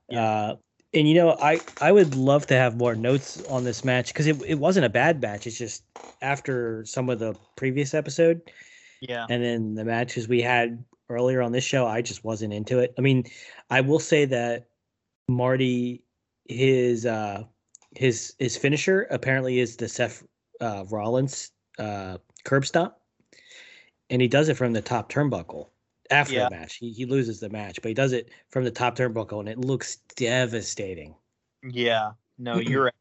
Yeah. 0.09 0.23
Uh, 0.23 0.55
and 0.95 1.07
you 1.07 1.13
know, 1.13 1.37
I 1.41 1.59
I 1.81 1.91
would 1.91 2.15
love 2.15 2.47
to 2.47 2.55
have 2.55 2.77
more 2.77 2.95
notes 2.95 3.43
on 3.49 3.63
this 3.63 3.83
match 3.83 4.07
because 4.07 4.27
it 4.27 4.41
it 4.47 4.55
wasn't 4.55 4.85
a 4.85 4.89
bad 4.89 5.21
match. 5.21 5.45
It's 5.45 5.57
just 5.57 5.83
after 6.21 6.83
some 6.85 7.09
of 7.09 7.19
the 7.19 7.35
previous 7.57 7.93
episode, 7.93 8.41
yeah, 9.01 9.27
and 9.29 9.43
then 9.43 9.75
the 9.75 9.83
matches 9.83 10.27
we 10.27 10.41
had 10.41 10.83
earlier 11.09 11.41
on 11.41 11.51
this 11.51 11.63
show, 11.63 11.85
I 11.85 12.01
just 12.01 12.23
wasn't 12.23 12.53
into 12.53 12.79
it. 12.79 12.93
I 12.97 13.01
mean, 13.01 13.25
I 13.69 13.81
will 13.81 13.99
say 13.99 14.25
that 14.25 14.67
Marty, 15.27 16.01
his 16.47 17.05
uh 17.05 17.43
his 17.95 18.33
his 18.39 18.57
finisher 18.57 19.07
apparently 19.11 19.59
is 19.59 19.75
the 19.75 19.89
Seth 19.89 20.23
uh, 20.61 20.85
Rollins 20.89 21.51
uh, 21.77 22.17
curb 22.45 22.65
stop, 22.65 23.01
and 24.09 24.21
he 24.21 24.29
does 24.29 24.47
it 24.47 24.55
from 24.55 24.71
the 24.71 24.81
top 24.81 25.11
turnbuckle 25.11 25.67
after 26.15 26.33
yeah. 26.33 26.49
the 26.49 26.55
match. 26.55 26.75
He, 26.75 26.91
he 26.91 27.05
loses 27.05 27.39
the 27.39 27.49
match, 27.49 27.81
but 27.81 27.89
he 27.89 27.93
does 27.93 28.13
it 28.13 28.29
from 28.49 28.63
the 28.63 28.71
top 28.71 28.97
turnbuckle, 28.97 29.39
and 29.39 29.49
it 29.49 29.59
looks 29.59 29.97
devastating. 30.15 31.15
Yeah, 31.63 32.11
no, 32.37 32.55
you're 32.59 32.91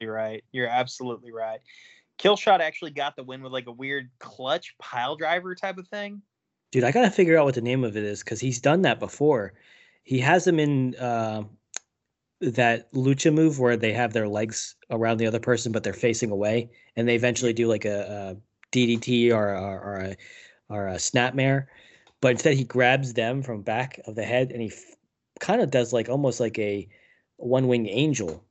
you're 0.00 0.12
right. 0.12 0.42
You're 0.52 0.68
absolutely 0.68 1.32
right. 1.32 1.60
Killshot 2.18 2.60
actually 2.60 2.90
got 2.90 3.16
the 3.16 3.22
win 3.22 3.42
with 3.42 3.52
like 3.52 3.66
a 3.66 3.72
weird 3.72 4.10
clutch 4.18 4.74
pile 4.78 5.16
driver 5.16 5.54
type 5.54 5.78
of 5.78 5.88
thing. 5.88 6.22
Dude, 6.70 6.84
I 6.84 6.92
gotta 6.92 7.10
figure 7.10 7.38
out 7.38 7.44
what 7.44 7.54
the 7.54 7.60
name 7.60 7.84
of 7.84 7.96
it 7.96 8.04
is 8.04 8.22
because 8.22 8.40
he's 8.40 8.60
done 8.60 8.82
that 8.82 8.98
before. 8.98 9.54
He 10.04 10.18
has 10.18 10.44
them 10.44 10.58
in 10.58 10.94
uh, 10.96 11.44
that 12.40 12.92
lucha 12.92 13.32
move 13.32 13.58
where 13.58 13.76
they 13.76 13.92
have 13.92 14.12
their 14.12 14.28
legs 14.28 14.74
around 14.90 15.18
the 15.18 15.26
other 15.26 15.38
person, 15.38 15.70
but 15.70 15.84
they're 15.84 15.92
facing 15.92 16.30
away, 16.30 16.70
and 16.96 17.06
they 17.06 17.14
eventually 17.14 17.52
do 17.52 17.66
like 17.66 17.84
a, 17.84 18.36
a 18.36 18.76
DDT 18.76 19.32
or, 19.32 19.54
or, 19.54 19.80
or 19.80 19.96
a 19.96 20.16
or 20.68 20.88
a 20.88 20.94
snapmare 20.94 21.66
but 22.22 22.30
instead 22.30 22.54
he 22.54 22.64
grabs 22.64 23.12
them 23.12 23.42
from 23.42 23.60
back 23.60 24.00
of 24.06 24.14
the 24.14 24.22
head 24.22 24.52
and 24.52 24.62
he 24.62 24.68
f- 24.68 24.96
kind 25.40 25.60
of 25.60 25.70
does 25.70 25.92
like 25.92 26.08
almost 26.08 26.40
like 26.40 26.58
a 26.58 26.88
one 27.36 27.66
wing 27.66 27.88
angel 27.88 28.42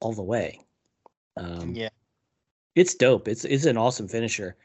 all 0.00 0.14
the 0.14 0.22
way. 0.22 0.60
Um, 1.36 1.74
yeah, 1.74 1.90
it's 2.74 2.94
dope. 2.94 3.28
It's 3.28 3.44
it's 3.44 3.66
an 3.66 3.76
awesome 3.76 4.08
finisher, 4.08 4.56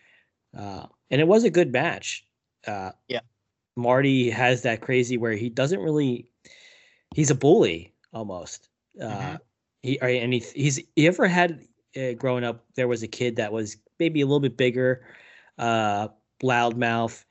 uh, 0.57 0.85
and 1.09 1.19
it 1.19 1.27
was 1.27 1.43
a 1.43 1.49
good 1.49 1.73
match. 1.73 2.25
Uh, 2.65 2.91
yeah, 3.09 3.21
Marty 3.75 4.29
has 4.29 4.61
that 4.61 4.79
crazy 4.79 5.17
where 5.17 5.33
he 5.33 5.49
doesn't 5.49 5.81
really. 5.81 6.27
He's 7.13 7.31
a 7.31 7.35
bully 7.35 7.93
almost. 8.13 8.69
Uh, 9.01 9.05
mm-hmm. 9.05 9.35
He 9.81 9.99
and 9.99 10.31
he 10.31 10.39
he's 10.39 10.79
he 10.95 11.07
ever 11.07 11.27
had 11.27 11.65
uh, 11.97 12.13
growing 12.13 12.43
up. 12.43 12.63
There 12.75 12.87
was 12.87 13.01
a 13.01 13.07
kid 13.07 13.37
that 13.37 13.51
was 13.51 13.77
maybe 13.99 14.21
a 14.21 14.25
little 14.25 14.39
bit 14.39 14.55
bigger, 14.55 15.03
uh, 15.57 16.09
loudmouth 16.43 17.25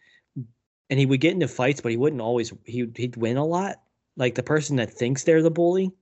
and 0.91 0.99
he 0.99 1.07
would 1.07 1.21
get 1.21 1.33
into 1.33 1.49
fights, 1.49 1.81
but 1.81 1.93
he 1.93 1.97
wouldn't 1.97 2.21
always. 2.21 2.53
He 2.65 2.91
he'd 2.97 3.17
win 3.17 3.37
a 3.37 3.47
lot. 3.47 3.81
Like 4.17 4.35
the 4.35 4.43
person 4.43 4.77
that 4.77 4.93
thinks 4.93 5.23
they're 5.23 5.43
the 5.43 5.51
bully, 5.51 5.93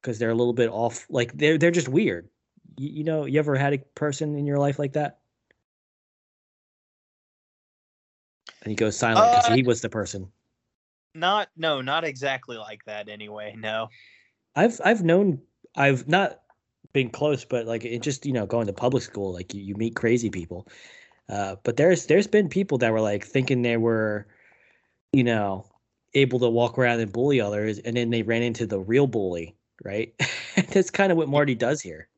because 0.00 0.18
they're 0.18 0.30
a 0.30 0.34
little 0.34 0.52
bit 0.52 0.68
off. 0.68 1.06
Like 1.08 1.32
they're 1.32 1.58
they're 1.58 1.70
just 1.70 1.88
weird. 1.88 2.28
You, 2.76 2.90
you 2.98 3.04
know, 3.04 3.24
you 3.24 3.38
ever 3.38 3.56
had 3.56 3.72
a 3.72 3.78
person 3.94 4.36
in 4.36 4.46
your 4.46 4.58
life 4.58 4.78
like 4.78 4.92
that? 4.92 5.18
And 8.62 8.70
he 8.70 8.76
goes 8.76 8.96
silent 8.96 9.30
because 9.30 9.50
uh, 9.50 9.54
he 9.54 9.62
was 9.62 9.80
the 9.80 9.88
person. 9.88 10.30
Not 11.14 11.48
no, 11.56 11.80
not 11.80 12.04
exactly 12.04 12.58
like 12.58 12.84
that. 12.84 13.08
Anyway, 13.08 13.54
no. 13.58 13.88
I've 14.54 14.78
I've 14.84 15.02
known 15.02 15.40
I've 15.74 16.06
not 16.06 16.40
been 16.92 17.08
close, 17.10 17.44
but 17.44 17.66
like 17.66 17.84
it 17.84 18.02
just 18.02 18.26
you 18.26 18.32
know 18.34 18.44
going 18.44 18.66
to 18.66 18.74
public 18.74 19.02
school, 19.02 19.32
like 19.32 19.54
you, 19.54 19.62
you 19.62 19.74
meet 19.74 19.96
crazy 19.96 20.28
people, 20.28 20.68
uh, 21.28 21.56
but 21.64 21.76
there's 21.76 22.06
there's 22.06 22.26
been 22.26 22.48
people 22.48 22.78
that 22.78 22.92
were 22.92 23.00
like 23.00 23.24
thinking 23.24 23.62
they 23.62 23.76
were, 23.76 24.26
you 25.12 25.24
know, 25.24 25.66
able 26.14 26.38
to 26.38 26.48
walk 26.48 26.78
around 26.78 27.00
and 27.00 27.12
bully 27.12 27.40
others, 27.40 27.78
and 27.80 27.96
then 27.96 28.10
they 28.10 28.22
ran 28.22 28.42
into 28.42 28.66
the 28.66 28.78
real 28.78 29.06
bully, 29.06 29.56
right? 29.84 30.14
That's 30.72 30.90
kind 30.90 31.10
of 31.10 31.18
what 31.18 31.28
Marty 31.28 31.54
does 31.54 31.80
here. 31.80 32.08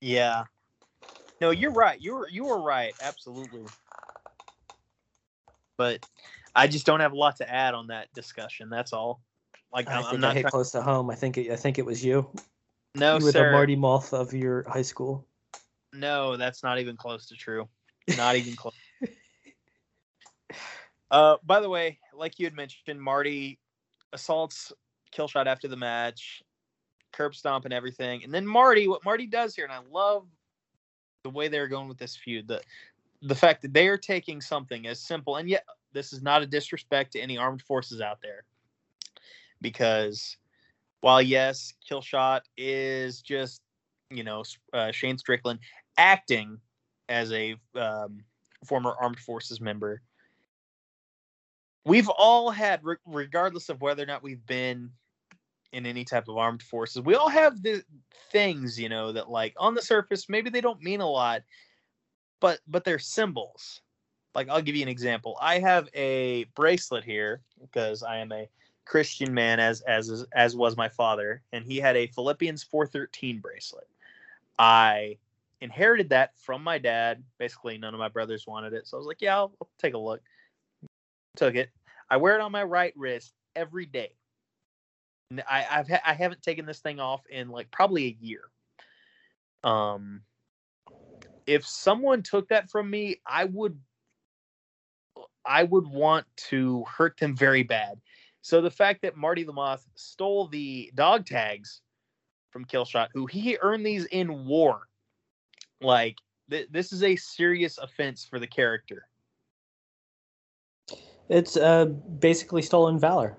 Yeah. 0.00 0.44
No, 1.40 1.50
you're 1.50 1.72
right. 1.72 2.00
You 2.00 2.14
were 2.14 2.28
you 2.28 2.44
were 2.44 2.60
right. 2.60 2.92
Absolutely. 3.02 3.64
But 5.76 6.04
I 6.54 6.66
just 6.66 6.86
don't 6.86 7.00
have 7.00 7.12
a 7.12 7.16
lot 7.16 7.36
to 7.36 7.48
add 7.48 7.74
on 7.74 7.86
that 7.86 8.12
discussion. 8.12 8.68
That's 8.68 8.92
all. 8.92 9.20
Like 9.72 9.88
I 9.88 9.98
I'm, 9.98 10.04
I'm 10.04 10.20
not 10.20 10.36
I 10.36 10.42
close 10.42 10.72
to 10.72 10.82
home. 10.82 11.10
I 11.10 11.14
think 11.14 11.38
it, 11.38 11.50
I 11.50 11.56
think 11.56 11.78
it 11.78 11.86
was 11.86 12.04
you. 12.04 12.28
No, 12.94 13.18
you 13.18 13.24
were 13.24 13.32
sir. 13.32 13.46
the 13.46 13.52
Marty 13.52 13.76
Moth 13.76 14.12
of 14.12 14.32
your 14.32 14.68
high 14.68 14.82
school. 14.82 15.26
No, 15.92 16.36
that's 16.36 16.62
not 16.62 16.78
even 16.78 16.96
close 16.96 17.26
to 17.26 17.34
true. 17.34 17.68
Not 18.16 18.36
even 18.36 18.56
close. 18.56 18.74
uh, 21.10 21.36
by 21.44 21.60
the 21.60 21.68
way, 21.68 21.98
like 22.14 22.38
you 22.38 22.46
had 22.46 22.54
mentioned, 22.54 23.00
Marty 23.00 23.58
assaults 24.12 24.72
Killshot 25.12 25.46
after 25.46 25.68
the 25.68 25.76
match, 25.76 26.42
curb 27.12 27.34
stomp 27.34 27.64
and 27.64 27.74
everything, 27.74 28.24
and 28.24 28.32
then 28.32 28.46
Marty. 28.46 28.88
What 28.88 29.04
Marty 29.04 29.26
does 29.26 29.54
here, 29.54 29.64
and 29.64 29.72
I 29.72 29.80
love 29.90 30.26
the 31.24 31.30
way 31.30 31.48
they're 31.48 31.68
going 31.68 31.88
with 31.88 31.98
this 31.98 32.16
feud. 32.16 32.48
The 32.48 32.62
the 33.22 33.34
fact 33.34 33.62
that 33.62 33.74
they 33.74 33.88
are 33.88 33.98
taking 33.98 34.40
something 34.40 34.86
as 34.86 35.00
simple, 35.00 35.36
and 35.36 35.48
yet 35.48 35.64
this 35.92 36.12
is 36.12 36.22
not 36.22 36.42
a 36.42 36.46
disrespect 36.46 37.12
to 37.12 37.20
any 37.20 37.36
armed 37.36 37.62
forces 37.62 38.00
out 38.00 38.20
there, 38.22 38.44
because 39.60 40.36
while 41.00 41.22
yes, 41.22 41.74
Killshot 41.88 42.42
is 42.56 43.22
just 43.22 43.62
you 44.10 44.24
know 44.24 44.44
uh, 44.72 44.92
Shane 44.92 45.18
Strickland 45.18 45.60
acting 45.96 46.58
as 47.08 47.32
a 47.32 47.56
um, 47.74 48.24
former 48.64 48.94
armed 49.00 49.18
forces 49.18 49.60
member. 49.60 50.02
We've 51.84 52.08
all 52.08 52.50
had, 52.50 52.84
re- 52.84 52.96
regardless 53.06 53.68
of 53.68 53.80
whether 53.80 54.02
or 54.02 54.06
not 54.06 54.22
we've 54.22 54.44
been 54.46 54.90
in 55.72 55.86
any 55.86 56.04
type 56.04 56.28
of 56.28 56.36
armed 56.36 56.62
forces, 56.62 57.02
we 57.02 57.14
all 57.14 57.28
have 57.28 57.62
the 57.62 57.82
things, 58.30 58.78
you 58.78 58.88
know, 58.88 59.12
that 59.12 59.30
like 59.30 59.54
on 59.56 59.74
the 59.74 59.82
surface 59.82 60.28
maybe 60.28 60.50
they 60.50 60.60
don't 60.60 60.82
mean 60.82 61.00
a 61.00 61.08
lot, 61.08 61.42
but 62.40 62.60
but 62.66 62.84
they're 62.84 62.98
symbols. 62.98 63.80
Like 64.34 64.48
I'll 64.48 64.62
give 64.62 64.76
you 64.76 64.82
an 64.82 64.88
example. 64.88 65.36
I 65.40 65.58
have 65.58 65.88
a 65.94 66.44
bracelet 66.54 67.04
here 67.04 67.42
because 67.60 68.02
I 68.02 68.18
am 68.18 68.32
a 68.32 68.48
Christian 68.84 69.34
man, 69.34 69.60
as 69.60 69.80
as 69.82 70.26
as 70.32 70.56
was 70.56 70.76
my 70.76 70.88
father, 70.88 71.42
and 71.52 71.64
he 71.64 71.76
had 71.78 71.96
a 71.96 72.06
Philippians 72.06 72.62
four 72.62 72.86
thirteen 72.86 73.40
bracelet. 73.40 73.88
I 74.58 75.18
inherited 75.60 76.10
that 76.10 76.30
from 76.36 76.62
my 76.62 76.78
dad. 76.78 77.22
Basically, 77.38 77.78
none 77.78 77.94
of 77.94 78.00
my 78.00 78.08
brothers 78.08 78.46
wanted 78.46 78.72
it. 78.72 78.86
So 78.86 78.96
I 78.96 78.98
was 78.98 79.06
like, 79.06 79.20
yeah, 79.20 79.36
I'll, 79.36 79.52
I'll 79.60 79.70
take 79.78 79.94
a 79.94 79.98
look. 79.98 80.20
Took 81.36 81.54
it. 81.54 81.70
I 82.10 82.16
wear 82.16 82.34
it 82.36 82.40
on 82.40 82.52
my 82.52 82.62
right 82.64 82.92
wrist 82.96 83.32
every 83.54 83.86
day. 83.86 84.12
I, 85.48 85.66
I've 85.70 85.88
ha- 85.88 86.02
I 86.06 86.14
haven't 86.14 86.42
taken 86.42 86.64
this 86.64 86.80
thing 86.80 87.00
off 87.00 87.22
in 87.28 87.48
like 87.48 87.70
probably 87.70 88.06
a 88.06 88.16
year. 88.24 88.42
Um, 89.62 90.22
if 91.46 91.66
someone 91.66 92.22
took 92.22 92.48
that 92.48 92.70
from 92.70 92.88
me, 92.88 93.16
I 93.26 93.44
would 93.44 93.78
I 95.44 95.64
would 95.64 95.86
want 95.86 96.26
to 96.48 96.84
hurt 96.84 97.18
them 97.18 97.36
very 97.36 97.62
bad. 97.62 98.00
So 98.42 98.60
the 98.60 98.70
fact 98.70 99.02
that 99.02 99.16
Marty 99.16 99.44
the 99.44 99.52
Moth 99.52 99.86
stole 99.94 100.46
the 100.46 100.90
dog 100.94 101.26
tags 101.26 101.82
from 102.50 102.64
Killshot, 102.64 103.08
who 103.12 103.26
he 103.26 103.58
earned 103.60 103.84
these 103.84 104.06
in 104.06 104.46
war, 104.46 104.88
like 105.80 106.18
th- 106.50 106.68
this 106.70 106.92
is 106.92 107.02
a 107.02 107.16
serious 107.16 107.78
offense 107.78 108.24
for 108.24 108.38
the 108.38 108.46
character. 108.46 109.08
It's 111.28 111.56
uh, 111.56 111.86
basically 111.86 112.62
stolen 112.62 112.98
valor. 112.98 113.36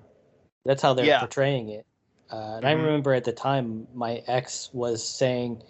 That's 0.66 0.82
how 0.82 0.94
they're 0.94 1.06
Yeah. 1.06 1.20
portraying 1.20 1.70
it. 1.70 1.86
Uh, 2.32 2.58
and 2.58 2.66
I 2.68 2.74
Mhm. 2.74 2.84
remember 2.84 3.14
at 3.14 3.24
the 3.24 3.32
time, 3.32 3.88
my 3.94 4.24
ex 4.28 4.70
was 4.74 5.04
saying 5.04 5.64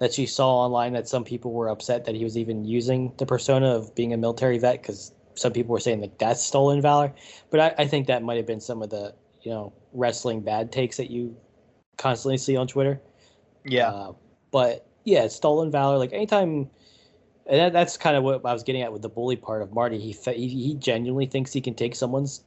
that 0.00 0.12
she 0.12 0.26
saw 0.26 0.64
online 0.64 0.94
that 0.94 1.06
some 1.06 1.22
people 1.22 1.52
were 1.52 1.68
upset 1.68 2.04
that 2.06 2.14
he 2.14 2.24
was 2.24 2.36
even 2.36 2.64
using 2.64 3.12
the 3.18 3.26
persona 3.26 3.68
of 3.76 3.94
being 3.94 4.12
a 4.12 4.16
military 4.16 4.58
vet 4.58 4.82
because 4.82 5.12
some 5.34 5.52
people 5.52 5.72
were 5.72 5.80
saying 5.80 6.00
like 6.00 6.18
that's 6.18 6.42
stolen 6.42 6.80
valor. 6.82 7.14
But 7.50 7.60
I, 7.60 7.84
I 7.84 7.86
think 7.86 8.08
that 8.08 8.22
might 8.22 8.38
have 8.38 8.46
been 8.46 8.60
some 8.60 8.82
of 8.82 8.90
the 8.90 9.14
you 9.42 9.52
know 9.52 9.72
wrestling 9.92 10.40
bad 10.40 10.72
takes 10.72 10.96
that 10.96 11.10
you 11.10 11.36
constantly 11.96 12.38
see 12.38 12.56
on 12.56 12.66
Twitter. 12.66 13.00
Yeah, 13.64 13.90
Uh, 13.90 14.12
but 14.50 14.89
yeah, 15.04 15.24
it's 15.24 15.34
stolen 15.34 15.70
valor. 15.70 15.98
Like 15.98 16.12
anytime, 16.12 16.70
and 17.46 17.60
that, 17.60 17.72
that's 17.72 17.96
kind 17.96 18.16
of 18.16 18.22
what 18.22 18.44
I 18.44 18.52
was 18.52 18.62
getting 18.62 18.82
at 18.82 18.92
with 18.92 19.02
the 19.02 19.08
bully 19.08 19.36
part 19.36 19.62
of 19.62 19.72
Marty. 19.72 19.98
He 19.98 20.12
he, 20.32 20.48
he 20.48 20.74
genuinely 20.74 21.26
thinks 21.26 21.52
he 21.52 21.60
can 21.60 21.74
take 21.74 21.94
someone's. 21.94 22.44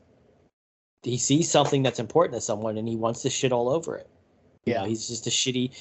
He 1.04 1.18
sees 1.18 1.52
something 1.52 1.84
that's 1.84 2.00
important 2.00 2.36
to 2.36 2.42
someone, 2.42 2.78
and 2.78 2.88
he 2.88 2.96
wants 2.96 3.22
to 3.24 3.30
shit 3.30 3.52
all 3.52 3.70
over 3.70 3.98
it. 3.98 4.10
You 4.66 4.74
know, 4.76 4.82
Yeah. 4.84 4.88
he's 4.88 5.08
just 5.10 5.28
a 5.28 5.30
shitty, 5.30 5.72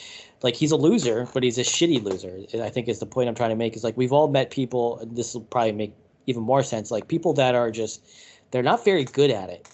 like 0.42 0.56
he's 0.56 0.72
a 0.72 0.76
loser, 0.76 1.28
but 1.32 1.44
he's 1.44 1.58
a 1.58 1.62
shitty 1.62 2.02
loser. 2.02 2.40
And 2.52 2.62
I 2.62 2.70
think 2.70 2.88
is 2.88 2.98
the 2.98 3.06
point 3.06 3.28
I'm 3.28 3.34
trying 3.34 3.50
to 3.50 3.56
make. 3.56 3.76
Is 3.76 3.84
like 3.84 3.96
we've 3.96 4.12
all 4.12 4.28
met 4.28 4.50
people, 4.50 4.98
and 4.98 5.16
this 5.16 5.34
will 5.34 5.42
probably 5.42 5.72
make 5.72 5.94
even 6.26 6.42
more 6.42 6.62
sense. 6.62 6.90
Like 6.90 7.08
people 7.08 7.32
that 7.34 7.54
are 7.54 7.70
just, 7.70 8.02
they're 8.50 8.62
not 8.62 8.84
very 8.84 9.04
good 9.04 9.30
at 9.30 9.50
it. 9.50 9.68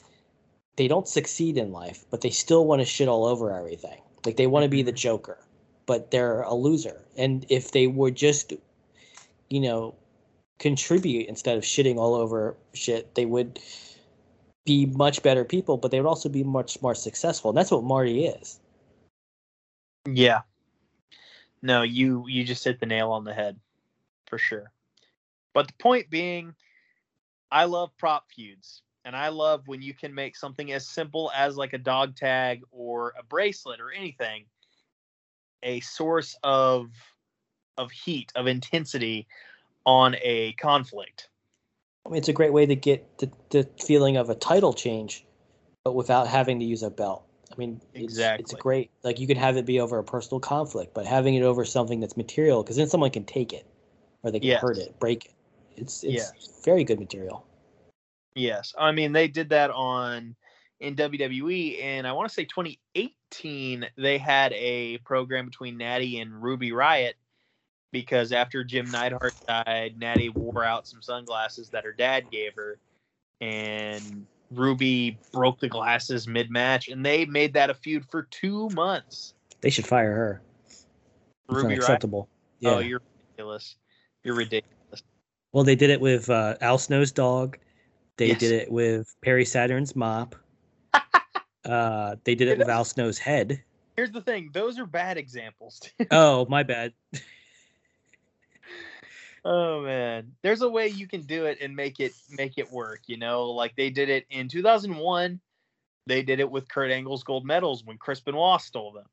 They 0.77 0.89
don't 0.89 1.09
succeed 1.09 1.57
in 1.57 1.73
life, 1.73 2.05
but 2.11 2.21
they 2.21 2.31
still 2.31 2.67
want 2.67 2.81
to 2.81 2.87
shit 2.87 3.09
all 3.09 3.25
over 3.25 3.53
everything. 3.57 4.01
Like 4.25 4.37
they 4.37 4.47
want 4.47 4.65
to 4.65 4.69
be 4.69 4.83
the 4.83 4.93
mm-hmm. 4.93 4.97
Joker, 4.97 5.39
but 5.89 6.11
they're 6.11 6.43
a 6.43 6.55
loser. 6.55 7.01
And 7.17 7.47
if 7.49 7.73
they 7.73 7.87
would 7.87 8.15
just, 8.15 8.53
you 9.49 9.59
know, 9.59 9.95
contribute 10.59 11.27
instead 11.29 11.57
of 11.57 11.65
shitting 11.65 11.97
all 11.97 12.15
over 12.15 12.55
shit, 12.75 13.15
they 13.15 13.25
would 13.25 13.59
be 14.67 14.85
much 14.85 15.23
better 15.23 15.47
people, 15.47 15.79
but 15.79 15.91
they 15.91 15.99
would 15.99 16.07
also 16.07 16.29
be 16.29 16.45
much 16.45 16.83
more 16.83 16.95
successful. 16.95 17.51
And 17.51 17.57
that's 17.57 17.71
what 17.71 17.83
Marty 17.83 18.27
is. 18.27 18.61
yeah. 20.07 20.43
No, 21.63 21.83
you 21.83 22.25
you 22.29 22.45
just 22.45 22.63
hit 22.63 22.79
the 22.79 22.87
nail 22.87 23.11
on 23.11 23.25
the 23.25 23.33
head, 23.33 23.59
for 24.27 24.39
sure. 24.39 24.71
But 25.55 25.69
the 25.69 25.73
point 25.81 26.11
being, 26.11 26.55
I 27.51 27.65
love 27.65 27.97
prop 27.97 28.31
feuds, 28.31 28.83
and 29.07 29.17
I 29.17 29.29
love 29.29 29.67
when 29.67 29.81
you 29.81 29.95
can 29.95 30.15
make 30.15 30.37
something 30.37 30.71
as 30.71 30.87
simple 30.87 31.33
as 31.35 31.57
like 31.57 31.73
a 31.73 31.79
dog 31.79 32.15
tag 32.15 32.63
or 32.71 33.15
a 33.19 33.25
bracelet 33.25 33.81
or 33.81 33.91
anything 33.91 34.45
a 35.63 35.81
source 35.81 36.37
of 36.43 36.91
of 37.77 37.91
heat 37.91 38.33
of 38.35 38.47
intensity 38.47 39.27
on 39.87 40.17
a 40.23 40.53
conflict. 40.55 41.29
I 42.05 42.11
mean, 42.11 42.19
it's 42.19 42.29
a 42.29 42.33
great 42.33 42.53
way 42.53 42.67
to 42.67 42.75
get 42.75 43.19
the, 43.19 43.31
the 43.51 43.69
feeling 43.85 44.17
of 44.17 44.31
a 44.31 44.35
title 44.35 44.73
change, 44.73 45.25
but 45.85 45.95
without 45.95 46.27
having 46.27 46.59
to 46.59 46.65
use 46.65 46.83
a 46.83 46.91
belt. 46.91 47.25
I 47.53 47.55
mean, 47.57 47.81
it's, 47.95 48.19
it's 48.19 48.55
great. 48.55 48.91
Like 49.03 49.21
you 49.21 49.27
could 49.27 49.37
have 49.37 49.57
it 49.57 49.65
be 49.65 49.81
over 49.81 49.99
a 49.99 50.05
personal 50.05 50.41
conflict, 50.41 50.95
but 50.95 51.07
having 51.07 51.35
it 51.35 51.43
over 51.43 51.65
something 51.65 52.01
that's 52.01 52.17
material, 52.17 52.63
because 52.63 52.77
then 52.77 52.89
someone 52.89 53.11
can 53.11 53.25
take 53.25 53.53
it, 53.53 53.67
or 54.23 54.31
they 54.31 54.41
can 54.41 54.49
Yes. 54.49 54.61
hurt 54.61 54.79
it, 54.79 54.99
break 54.99 55.27
it. 55.27 55.33
It's 55.77 56.03
it's 56.03 56.33
Yes. 56.33 56.61
very 56.65 56.85
good 56.85 56.99
material. 56.99 57.47
Yes, 58.35 58.75
I 58.79 58.93
mean 58.93 59.13
they 59.13 59.29
did 59.29 59.49
that 59.51 59.71
on 59.71 60.37
in 60.81 60.95
WWE, 60.97 61.83
and 61.83 62.07
I 62.07 62.13
want 62.13 62.29
to 62.29 62.35
say 62.35 62.45
2018 62.45 63.87
they 63.97 64.19
had 64.19 64.53
a 64.53 64.99
program 64.99 65.47
between 65.47 65.77
Natty 65.77 66.21
and 66.21 66.43
Ruby 66.43 66.73
Riot 66.73 67.17
because 67.93 68.33
after 68.33 68.63
Jim 68.65 68.91
Neidhart 68.91 69.35
died, 69.47 69.97
Natty 69.99 70.29
wore 70.29 70.65
out 70.65 70.87
some 70.87 71.03
sunglasses 71.03 71.71
that 71.71 71.85
her 71.85 71.93
dad 71.93 72.31
gave 72.31 72.55
her, 72.55 72.79
and 73.41 74.27
Ruby 74.51 75.19
broke 75.33 75.59
the 75.61 75.69
glasses 75.69 76.29
mid 76.29 76.51
match, 76.51 76.89
and 76.89 77.05
they 77.05 77.25
made 77.25 77.55
that 77.55 77.71
a 77.71 77.75
feud 77.75 78.05
for 78.11 78.25
two 78.25 78.69
months. 78.71 79.35
They 79.61 79.71
should 79.71 79.87
fire 79.87 80.15
her. 80.15 80.43
It's 80.67 80.87
Ruby 81.49 81.63
Riot. 81.69 81.79
unacceptable. 81.79 82.29
Yeah. 82.61 82.71
Oh, 82.75 82.79
you're 82.79 83.01
ridiculous. 83.31 83.77
You're 84.23 84.37
ridiculous. 84.37 85.03
Well, 85.53 85.65
they 85.65 85.77
did 85.77 85.91
it 85.91 86.01
with 86.01 86.29
uh, 86.31 86.57
Al 86.61 86.79
Snow's 86.79 87.11
dog. 87.11 87.59
They 88.17 88.29
Yes. 88.29 88.41
did 88.41 88.53
it 88.53 88.71
with 88.71 89.15
Perry 89.23 89.45
Saturn's 89.45 89.97
mop. 89.97 90.35
uh, 91.65 92.17
they 92.25 92.35
did 92.35 92.49
it 92.49 92.59
with 92.59 92.69
Al 92.69 92.85
Snow's 92.85 93.19
head. 93.19 93.63
Here's 93.97 94.11
the 94.13 94.21
thing: 94.21 94.51
those 94.53 94.79
are 94.79 94.87
bad 94.87 95.17
examples. 95.19 95.81
Oh, 96.11 96.47
my 96.49 96.63
bad. 96.63 96.93
Oh 99.45 99.83
man, 99.83 100.33
there's 100.43 100.63
a 100.63 100.69
way 100.69 100.89
you 100.89 101.07
can 101.07 101.23
do 101.23 101.47
it 101.47 101.59
and 101.63 101.75
make 101.75 102.01
it 102.01 102.13
make 102.29 102.59
it 102.59 102.71
work. 102.71 103.01
You 103.07 103.17
know, 103.17 103.45
like 103.45 103.75
they 103.77 103.89
did 103.89 104.11
it 104.11 104.27
in 104.29 104.49
2001. 104.49 105.41
They 106.07 106.23
did 106.23 106.41
it 106.41 106.51
with 106.51 106.69
Kurt 106.69 106.91
Angle's 106.91 107.23
gold 107.23 107.47
medals 107.47 107.83
when 107.85 107.97
Chris 107.97 108.21
Benoit 108.21 108.61
stole 108.61 108.93
them, 108.93 109.07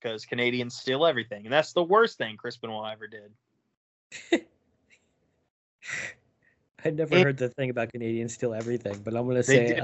because 0.00 0.26
Canadians 0.26 0.74
steal 0.74 1.06
everything, 1.06 1.46
and 1.46 1.52
that's 1.52 1.72
the 1.72 1.82
worst 1.82 2.18
thing 2.18 2.36
Chris 2.36 2.56
Benoit 2.58 2.92
ever 2.92 3.06
did. 3.06 4.44
I 6.84 6.90
never 6.90 7.18
heard 7.18 7.38
the 7.38 7.48
thing 7.48 7.70
about 7.70 7.90
Canadians 7.92 8.34
steal 8.34 8.52
everything, 8.52 9.00
but 9.04 9.14
I'm 9.16 9.26
gonna 9.26 9.42
say 9.42 9.80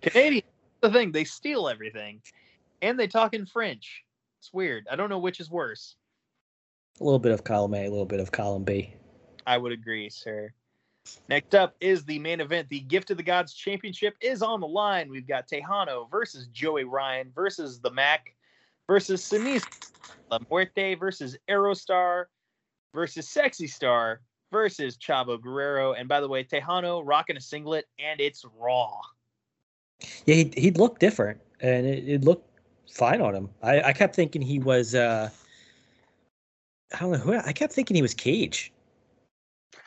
did. 0.00 0.06
it. 0.06 0.08
out. 0.08 0.12
Canadians, 0.12 0.46
the 0.80 0.90
thing 0.90 1.12
they 1.12 1.24
steal 1.24 1.68
everything, 1.68 2.20
and 2.82 2.98
they 2.98 3.06
talk 3.06 3.34
in 3.34 3.46
French. 3.46 4.04
It's 4.40 4.52
weird. 4.52 4.86
I 4.90 4.96
don't 4.96 5.10
know 5.10 5.18
which 5.18 5.40
is 5.40 5.50
worse. 5.50 5.96
a 7.00 7.04
little 7.04 7.18
bit 7.18 7.32
of 7.32 7.44
column 7.44 7.74
A, 7.74 7.86
a 7.86 7.90
little 7.90 8.06
bit 8.06 8.20
of 8.20 8.32
column 8.32 8.64
B. 8.64 8.94
I 9.46 9.58
would 9.58 9.72
agree, 9.72 10.08
sir. 10.08 10.52
Next 11.28 11.54
up 11.54 11.74
is 11.80 12.04
the 12.04 12.18
main 12.18 12.40
event. 12.40 12.68
The 12.68 12.80
Gift 12.80 13.10
of 13.10 13.16
the 13.16 13.22
Gods 13.22 13.54
Championship 13.54 14.14
is 14.20 14.42
on 14.42 14.60
the 14.60 14.68
line. 14.68 15.10
We've 15.10 15.26
got 15.26 15.48
Texano 15.48 16.10
versus 16.10 16.46
Joey 16.48 16.84
Ryan 16.84 17.32
versus 17.34 17.80
the 17.80 17.90
Mack 17.90 18.34
versus 18.86 19.22
Sinise 19.22 19.64
La 20.30 20.38
Muerte 20.50 20.94
versus 20.94 21.36
Aerostar 21.48 22.26
versus 22.94 23.28
Sexy 23.28 23.66
Star 23.66 24.20
versus 24.52 24.96
Chavo 24.96 25.40
Guerrero. 25.40 25.94
And 25.94 26.08
by 26.08 26.20
the 26.20 26.28
way, 26.28 26.44
Texano 26.44 27.02
rocking 27.04 27.36
a 27.36 27.40
singlet 27.40 27.86
and 27.98 28.20
it's 28.20 28.44
raw. 28.58 29.00
Yeah, 30.26 30.34
he 30.34 30.52
he 30.56 30.70
looked 30.70 31.00
different, 31.00 31.40
and 31.60 31.86
it, 31.86 32.08
it 32.08 32.24
looked 32.24 32.48
fine 32.90 33.20
on 33.20 33.34
him. 33.34 33.50
I, 33.62 33.82
I 33.82 33.92
kept 33.92 34.14
thinking 34.14 34.42
he 34.42 34.58
was. 34.58 34.94
uh 34.94 35.30
I 36.94 36.98
don't 36.98 37.12
know 37.12 37.18
who. 37.18 37.34
I 37.34 37.52
kept 37.52 37.72
thinking 37.72 37.94
he 37.94 38.02
was 38.02 38.14
Cage. 38.14 38.72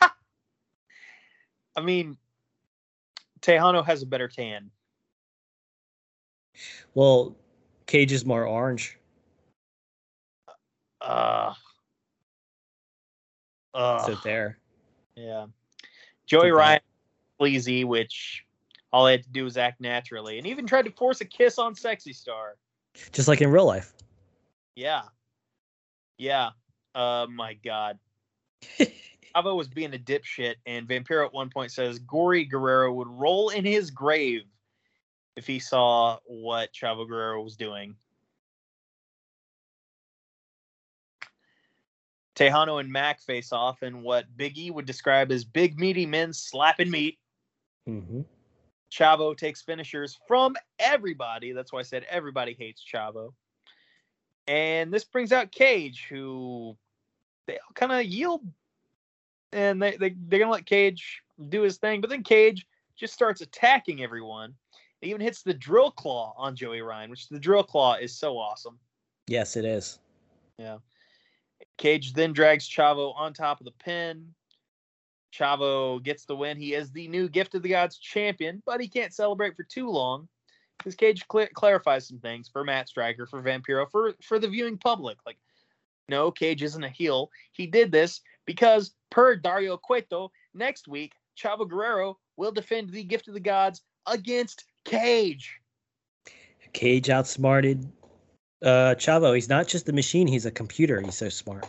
I 0.00 1.80
mean, 1.82 2.16
Texano 3.40 3.84
has 3.84 4.02
a 4.02 4.06
better 4.06 4.28
tan. 4.28 4.70
Well, 6.94 7.36
Cage 7.86 8.12
is 8.12 8.24
more 8.24 8.46
orange. 8.46 8.98
Uh, 11.00 11.52
uh, 13.74 14.06
So 14.06 14.14
there. 14.24 14.58
Yeah. 15.16 15.46
Joey 16.26 16.50
Ryan 16.52 16.80
sleazy, 17.38 17.84
which 17.84 18.43
all 18.94 19.06
I 19.06 19.10
had 19.10 19.24
to 19.24 19.28
do 19.30 19.42
was 19.42 19.56
act 19.56 19.80
naturally, 19.80 20.38
and 20.38 20.46
even 20.46 20.68
tried 20.68 20.84
to 20.84 20.92
force 20.92 21.20
a 21.20 21.24
kiss 21.24 21.58
on 21.58 21.74
Sexy 21.74 22.12
Star. 22.12 22.54
Just 23.10 23.26
like 23.26 23.40
in 23.40 23.50
real 23.50 23.66
life. 23.66 23.92
Yeah. 24.76 25.02
Yeah. 26.16 26.50
Uh 26.94 27.26
my 27.28 27.54
god. 27.54 27.98
Chavo 28.78 29.56
was 29.56 29.66
being 29.66 29.92
a 29.94 29.98
dipshit, 29.98 30.54
and 30.64 30.86
Vampiro 30.86 31.26
at 31.26 31.34
one 31.34 31.50
point 31.50 31.72
says 31.72 31.98
Gory 31.98 32.44
Guerrero 32.44 32.92
would 32.92 33.08
roll 33.08 33.48
in 33.48 33.64
his 33.64 33.90
grave 33.90 34.44
if 35.34 35.44
he 35.44 35.58
saw 35.58 36.18
what 36.26 36.72
Chavo 36.72 37.08
Guerrero 37.08 37.42
was 37.42 37.56
doing. 37.56 37.96
Texano 42.36 42.78
and 42.78 42.92
Mack 42.92 43.20
face 43.20 43.52
off 43.52 43.82
in 43.82 44.02
what 44.02 44.26
Big 44.36 44.56
E 44.56 44.70
would 44.70 44.86
describe 44.86 45.32
as 45.32 45.44
big 45.44 45.80
meaty 45.80 46.06
men 46.06 46.32
slapping 46.32 46.92
meat. 46.92 47.18
hmm 47.86 48.20
Chavo 48.94 49.36
takes 49.36 49.62
finishers 49.62 50.18
from 50.28 50.56
everybody. 50.78 51.52
That's 51.52 51.72
why 51.72 51.80
I 51.80 51.82
said 51.82 52.06
everybody 52.08 52.54
hates 52.58 52.84
Chavo. 52.84 53.32
And 54.46 54.92
this 54.92 55.04
brings 55.04 55.32
out 55.32 55.50
Cage, 55.50 56.06
who 56.08 56.76
they 57.46 57.54
all 57.54 57.72
kind 57.74 57.92
of 57.92 58.04
yield 58.04 58.42
and 59.52 59.80
they, 59.80 59.92
they, 59.92 60.10
they're 60.10 60.38
going 60.38 60.48
to 60.48 60.52
let 60.52 60.66
Cage 60.66 61.22
do 61.48 61.62
his 61.62 61.78
thing. 61.78 62.00
But 62.00 62.10
then 62.10 62.22
Cage 62.22 62.66
just 62.96 63.14
starts 63.14 63.40
attacking 63.40 64.02
everyone 64.02 64.54
He 65.00 65.10
even 65.10 65.20
hits 65.20 65.42
the 65.42 65.54
drill 65.54 65.90
claw 65.90 66.34
on 66.36 66.54
Joey 66.54 66.82
Ryan, 66.82 67.10
which 67.10 67.28
the 67.28 67.38
drill 67.38 67.64
claw 67.64 67.94
is 67.94 68.16
so 68.16 68.36
awesome. 68.38 68.78
Yes, 69.26 69.56
it 69.56 69.64
is. 69.64 69.98
Yeah. 70.58 70.78
Cage 71.78 72.12
then 72.12 72.32
drags 72.32 72.68
Chavo 72.68 73.14
on 73.16 73.32
top 73.32 73.60
of 73.60 73.64
the 73.64 73.72
pin. 73.72 74.34
Chavo 75.34 76.02
gets 76.02 76.24
the 76.24 76.36
win. 76.36 76.56
He 76.56 76.74
is 76.74 76.90
the 76.90 77.08
new 77.08 77.28
Gift 77.28 77.54
of 77.54 77.62
the 77.62 77.70
Gods 77.70 77.98
champion, 77.98 78.62
but 78.64 78.80
he 78.80 78.88
can't 78.88 79.12
celebrate 79.12 79.56
for 79.56 79.64
too 79.64 79.88
long 79.88 80.28
because 80.78 80.94
Cage 80.94 81.24
cl- 81.30 81.48
clarifies 81.54 82.06
some 82.06 82.18
things 82.18 82.48
for 82.48 82.64
Matt 82.64 82.88
Striker, 82.88 83.26
for 83.26 83.42
Vampiro, 83.42 83.90
for 83.90 84.14
for 84.22 84.38
the 84.38 84.48
viewing 84.48 84.78
public. 84.78 85.18
Like, 85.26 85.38
no, 86.08 86.30
Cage 86.30 86.62
isn't 86.62 86.84
a 86.84 86.88
heel. 86.88 87.30
He 87.52 87.66
did 87.66 87.90
this 87.90 88.20
because, 88.46 88.94
per 89.10 89.36
Dario 89.36 89.76
Cueto, 89.76 90.30
next 90.54 90.86
week 90.86 91.14
Chavo 91.36 91.68
Guerrero 91.68 92.18
will 92.36 92.52
defend 92.52 92.90
the 92.90 93.04
Gift 93.04 93.28
of 93.28 93.34
the 93.34 93.40
Gods 93.40 93.82
against 94.06 94.64
Cage. 94.84 95.58
Cage 96.72 97.10
outsmarted 97.10 97.90
uh, 98.62 98.94
Chavo. 98.96 99.34
He's 99.34 99.48
not 99.48 99.66
just 99.66 99.88
a 99.88 99.92
machine; 99.92 100.26
he's 100.26 100.46
a 100.46 100.50
computer. 100.50 101.00
He's 101.00 101.16
so 101.16 101.28
smart. 101.28 101.66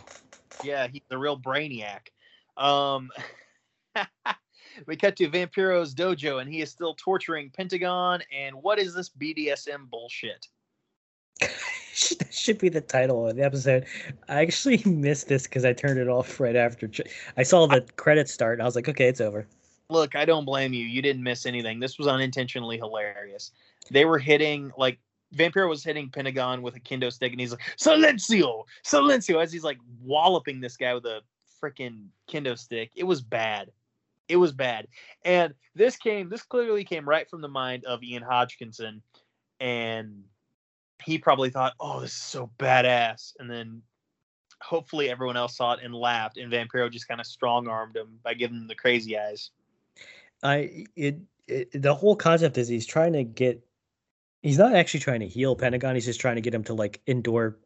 Yeah, 0.62 0.86
he's 0.86 1.02
a 1.10 1.18
real 1.18 1.38
brainiac. 1.38 2.08
Um, 2.56 3.10
we 4.86 4.96
cut 4.96 5.16
to 5.16 5.28
Vampiro's 5.28 5.94
dojo, 5.94 6.40
and 6.40 6.52
he 6.52 6.60
is 6.60 6.70
still 6.70 6.94
torturing 6.94 7.50
Pentagon. 7.50 8.22
And 8.36 8.56
what 8.56 8.78
is 8.78 8.94
this 8.94 9.08
BDSM 9.10 9.88
bullshit? 9.90 10.46
that 11.40 12.32
should 12.32 12.58
be 12.58 12.68
the 12.68 12.80
title 12.80 13.28
of 13.28 13.36
the 13.36 13.44
episode. 13.44 13.86
I 14.28 14.42
actually 14.42 14.82
missed 14.86 15.28
this 15.28 15.44
because 15.44 15.64
I 15.64 15.72
turned 15.72 15.98
it 15.98 16.08
off 16.08 16.40
right 16.40 16.56
after 16.56 16.90
I 17.36 17.42
saw 17.42 17.66
the 17.66 17.82
credits 17.96 18.32
start, 18.32 18.54
and 18.54 18.62
I 18.62 18.64
was 18.66 18.76
like, 18.76 18.88
"Okay, 18.88 19.08
it's 19.08 19.20
over." 19.20 19.46
Look, 19.88 20.16
I 20.16 20.24
don't 20.24 20.44
blame 20.44 20.72
you. 20.72 20.84
You 20.84 21.00
didn't 21.00 21.22
miss 21.22 21.46
anything. 21.46 21.78
This 21.78 21.98
was 21.98 22.08
unintentionally 22.08 22.76
hilarious. 22.76 23.52
They 23.90 24.04
were 24.04 24.18
hitting 24.18 24.72
like 24.76 24.98
Vampiro 25.34 25.68
was 25.68 25.84
hitting 25.84 26.10
Pentagon 26.10 26.62
with 26.62 26.76
a 26.76 26.80
kendo 26.80 27.12
stick, 27.12 27.32
and 27.32 27.40
he's 27.40 27.52
like, 27.52 27.60
Silencio, 27.78 28.64
Silencio, 28.84 29.42
as 29.42 29.52
he's 29.52 29.64
like 29.64 29.78
walloping 30.02 30.60
this 30.60 30.76
guy 30.76 30.94
with 30.94 31.04
a 31.04 31.20
freaking 31.62 32.06
kendo 32.28 32.58
stick. 32.58 32.90
It 32.94 33.04
was 33.04 33.20
bad. 33.20 33.70
It 34.28 34.36
was 34.36 34.52
bad. 34.52 34.88
And 35.24 35.54
this 35.74 35.96
came, 35.96 36.28
this 36.28 36.42
clearly 36.42 36.84
came 36.84 37.08
right 37.08 37.28
from 37.28 37.40
the 37.40 37.48
mind 37.48 37.84
of 37.84 38.02
Ian 38.02 38.22
Hodgkinson. 38.22 39.02
And 39.60 40.24
he 41.02 41.18
probably 41.18 41.50
thought, 41.50 41.74
oh, 41.80 42.00
this 42.00 42.12
is 42.12 42.22
so 42.22 42.50
badass. 42.58 43.34
And 43.38 43.50
then 43.50 43.82
hopefully 44.62 45.10
everyone 45.10 45.36
else 45.36 45.56
saw 45.56 45.74
it 45.74 45.80
and 45.82 45.94
laughed. 45.94 46.38
And 46.38 46.52
Vampiro 46.52 46.90
just 46.90 47.08
kind 47.08 47.20
of 47.20 47.26
strong 47.26 47.68
armed 47.68 47.96
him 47.96 48.18
by 48.22 48.34
giving 48.34 48.56
him 48.56 48.68
the 48.68 48.74
crazy 48.74 49.18
eyes. 49.18 49.50
I, 50.42 50.84
it, 50.96 51.18
it, 51.46 51.82
the 51.82 51.94
whole 51.94 52.16
concept 52.16 52.58
is 52.58 52.68
he's 52.68 52.86
trying 52.86 53.12
to 53.14 53.24
get 53.24 53.62
he's 54.42 54.58
not 54.58 54.74
actually 54.74 55.00
trying 55.00 55.20
to 55.20 55.26
heal 55.26 55.56
Pentagon. 55.56 55.94
He's 55.94 56.04
just 56.04 56.20
trying 56.20 56.36
to 56.36 56.40
get 56.40 56.54
him 56.54 56.64
to 56.64 56.74
like 56.74 57.00
endure 57.06 57.56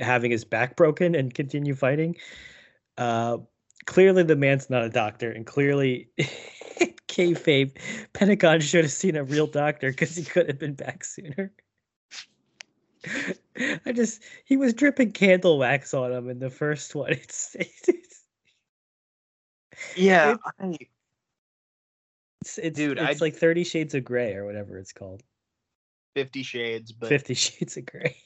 having 0.00 0.30
his 0.30 0.44
back 0.44 0.76
broken 0.76 1.14
and 1.14 1.32
continue 1.32 1.74
fighting. 1.74 2.16
Uh, 2.96 3.38
clearly, 3.86 4.22
the 4.22 4.36
man's 4.36 4.70
not 4.70 4.84
a 4.84 4.88
doctor, 4.88 5.30
and 5.30 5.46
clearly, 5.46 6.08
kayfabe, 7.08 7.76
Pentagon 8.12 8.60
should 8.60 8.84
have 8.84 8.92
seen 8.92 9.16
a 9.16 9.24
real 9.24 9.46
doctor 9.46 9.90
because 9.90 10.16
he 10.16 10.24
could 10.24 10.46
have 10.48 10.58
been 10.58 10.74
back 10.74 11.04
sooner. 11.04 11.52
I 13.86 13.92
just 13.92 14.22
he 14.44 14.56
was 14.56 14.74
dripping 14.74 15.12
candle 15.12 15.58
wax 15.58 15.94
on 15.94 16.12
him 16.12 16.28
in 16.28 16.38
the 16.38 16.50
first 16.50 16.94
one. 16.94 17.10
It's, 17.22 17.56
it's 17.58 18.24
yeah, 19.96 20.36
it's, 22.42 22.58
it's 22.58 22.76
dude, 22.76 22.98
it's 22.98 23.22
I, 23.22 23.24
like 23.24 23.34
Thirty 23.34 23.64
Shades 23.64 23.94
of 23.94 24.04
Grey 24.04 24.34
or 24.34 24.44
whatever 24.44 24.76
it's 24.76 24.92
called. 24.92 25.22
Fifty 26.14 26.42
Shades, 26.42 26.92
but 26.92 27.08
Fifty 27.08 27.34
Shades 27.34 27.76
of 27.78 27.86
Grey. 27.86 28.16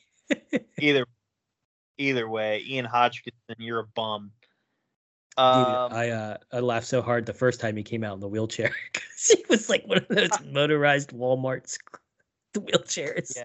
either 0.79 1.07
either 1.99 2.29
way, 2.29 2.65
Ian 2.67 2.87
Hodgkinson, 2.87 3.57
you're 3.59 3.81
a 3.81 3.87
bum. 3.87 4.33
Um, 5.37 5.65
Dude, 5.65 5.75
I 5.99 6.09
uh, 6.11 6.37
I 6.53 6.61
laughed 6.61 6.87
so 6.87 7.03
hard 7.03 7.27
the 7.27 7.35
first 7.35 7.61
time 7.61 7.77
he 7.77 7.83
came 7.83 8.05
out 8.05 8.15
in 8.15 8.21
the 8.21 8.29
wheelchair 8.29 8.73
because 8.93 9.27
he 9.27 9.45
was 9.49 9.69
like 9.69 9.87
one 9.87 9.99
of 9.99 10.09
those 10.09 10.31
motorized 10.53 11.11
Walmart 11.11 11.77
wheelchairs. 12.57 13.37
Yeah. 13.37 13.45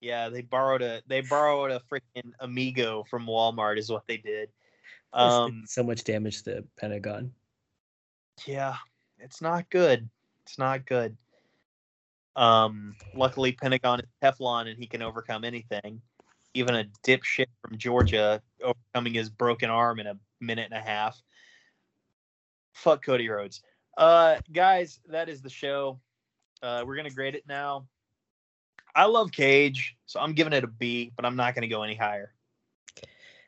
yeah, 0.00 0.28
they 0.28 0.42
borrowed 0.42 0.82
a 0.82 1.02
they 1.06 1.20
borrowed 1.20 1.70
a 1.70 1.80
freaking 1.90 2.32
Amigo 2.40 3.04
from 3.08 3.26
Walmart 3.26 3.78
is 3.78 3.90
what 3.90 4.06
they 4.08 4.16
did. 4.16 4.50
Um, 5.12 5.64
so 5.66 5.82
much 5.82 6.04
damage 6.04 6.42
to 6.42 6.50
the 6.50 6.64
Pentagon. 6.76 7.32
Yeah, 8.44 8.74
it's 9.18 9.40
not 9.40 9.70
good. 9.70 10.08
It's 10.44 10.58
not 10.58 10.84
good. 10.84 11.16
Um, 12.36 12.94
luckily, 13.14 13.52
Pentagon 13.52 14.00
is 14.00 14.06
Teflon 14.22 14.68
and 14.68 14.78
he 14.78 14.86
can 14.86 15.02
overcome 15.02 15.44
anything. 15.44 16.00
Even 16.58 16.74
a 16.74 16.84
dipshit 17.06 17.46
from 17.62 17.78
Georgia 17.78 18.42
overcoming 18.62 19.14
his 19.14 19.30
broken 19.30 19.70
arm 19.70 20.00
in 20.00 20.08
a 20.08 20.16
minute 20.40 20.66
and 20.70 20.74
a 20.74 20.84
half. 20.84 21.22
Fuck 22.72 23.04
Cody 23.04 23.28
Rhodes. 23.28 23.62
Uh, 23.96 24.38
guys, 24.52 24.98
that 25.08 25.28
is 25.28 25.40
the 25.40 25.50
show. 25.50 26.00
Uh, 26.60 26.82
we're 26.84 26.96
gonna 26.96 27.10
grade 27.10 27.36
it 27.36 27.44
now. 27.46 27.86
I 28.92 29.04
love 29.04 29.30
Cage, 29.30 29.96
so 30.06 30.18
I'm 30.18 30.32
giving 30.32 30.52
it 30.52 30.64
a 30.64 30.66
B, 30.66 31.12
but 31.14 31.24
I'm 31.24 31.36
not 31.36 31.54
gonna 31.54 31.68
go 31.68 31.84
any 31.84 31.94
higher. 31.94 32.34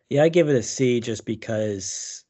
Yeah, 0.08 0.22
I 0.22 0.28
give 0.28 0.48
it 0.48 0.54
a 0.54 0.62
C 0.62 1.00
just 1.00 1.24
because 1.24 2.24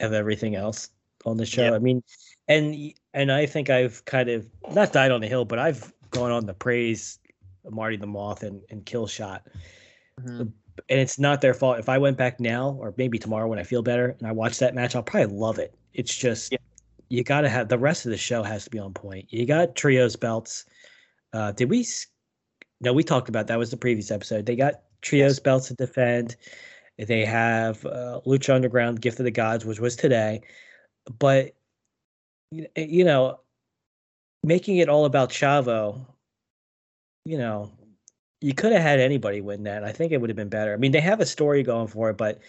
of 0.00 0.12
everything 0.12 0.56
else 0.56 0.90
on 1.24 1.38
the 1.38 1.46
show. 1.46 1.62
Yep. 1.62 1.72
I 1.72 1.78
mean, 1.78 2.02
and 2.48 2.92
and 3.14 3.32
I 3.32 3.46
think 3.46 3.70
I've 3.70 4.04
kind 4.04 4.28
of 4.28 4.46
not 4.70 4.92
died 4.92 5.10
on 5.10 5.22
the 5.22 5.26
hill, 5.26 5.46
but 5.46 5.58
I've 5.58 5.90
gone 6.10 6.32
on 6.32 6.44
the 6.44 6.52
praise 6.52 7.18
Marty 7.70 7.96
the 7.96 8.06
Moth 8.06 8.42
and, 8.42 8.62
and 8.70 8.84
Killshot. 8.84 9.40
Mm-hmm. 10.20 10.42
And 10.88 11.00
it's 11.00 11.18
not 11.18 11.40
their 11.40 11.54
fault. 11.54 11.78
If 11.78 11.88
I 11.88 11.98
went 11.98 12.16
back 12.16 12.40
now 12.40 12.76
or 12.80 12.94
maybe 12.96 13.18
tomorrow 13.18 13.48
when 13.48 13.58
I 13.58 13.62
feel 13.62 13.82
better 13.82 14.16
and 14.18 14.26
I 14.26 14.32
watch 14.32 14.58
that 14.58 14.74
match, 14.74 14.96
I'll 14.96 15.02
probably 15.02 15.34
love 15.36 15.58
it. 15.58 15.74
It's 15.92 16.14
just 16.14 16.52
yeah. 16.52 16.58
you 17.08 17.22
got 17.22 17.42
to 17.42 17.48
have 17.48 17.68
the 17.68 17.78
rest 17.78 18.06
of 18.06 18.10
the 18.10 18.16
show 18.16 18.42
has 18.42 18.64
to 18.64 18.70
be 18.70 18.78
on 18.78 18.92
point. 18.92 19.32
You 19.32 19.46
got 19.46 19.76
trios 19.76 20.16
belts. 20.16 20.64
Uh, 21.32 21.52
did 21.52 21.70
we? 21.70 21.86
No, 22.80 22.92
we 22.92 23.04
talked 23.04 23.28
about 23.28 23.46
that 23.46 23.58
was 23.58 23.70
the 23.70 23.76
previous 23.76 24.10
episode. 24.10 24.46
They 24.46 24.56
got 24.56 24.82
trios 25.00 25.34
yes. 25.34 25.38
belts 25.38 25.68
to 25.68 25.74
defend. 25.74 26.36
They 26.98 27.24
have 27.24 27.84
uh, 27.86 28.20
Lucha 28.26 28.54
Underground, 28.54 29.00
Gift 29.00 29.18
of 29.18 29.24
the 29.24 29.30
Gods, 29.30 29.64
which 29.64 29.80
was 29.80 29.96
today. 29.96 30.42
But 31.18 31.54
you 32.50 33.04
know, 33.04 33.40
making 34.42 34.76
it 34.78 34.88
all 34.88 35.04
about 35.04 35.30
Chavo, 35.30 36.06
you 37.24 37.38
know, 37.38 37.72
you 38.40 38.54
could 38.54 38.72
have 38.72 38.82
had 38.82 39.00
anybody 39.00 39.40
win 39.40 39.64
that. 39.64 39.84
I 39.84 39.92
think 39.92 40.12
it 40.12 40.20
would 40.20 40.30
have 40.30 40.36
been 40.36 40.48
better. 40.48 40.74
I 40.74 40.76
mean, 40.76 40.92
they 40.92 41.00
have 41.00 41.20
a 41.20 41.26
story 41.26 41.62
going 41.62 41.88
for 41.88 42.10
it, 42.10 42.16
but 42.16 42.40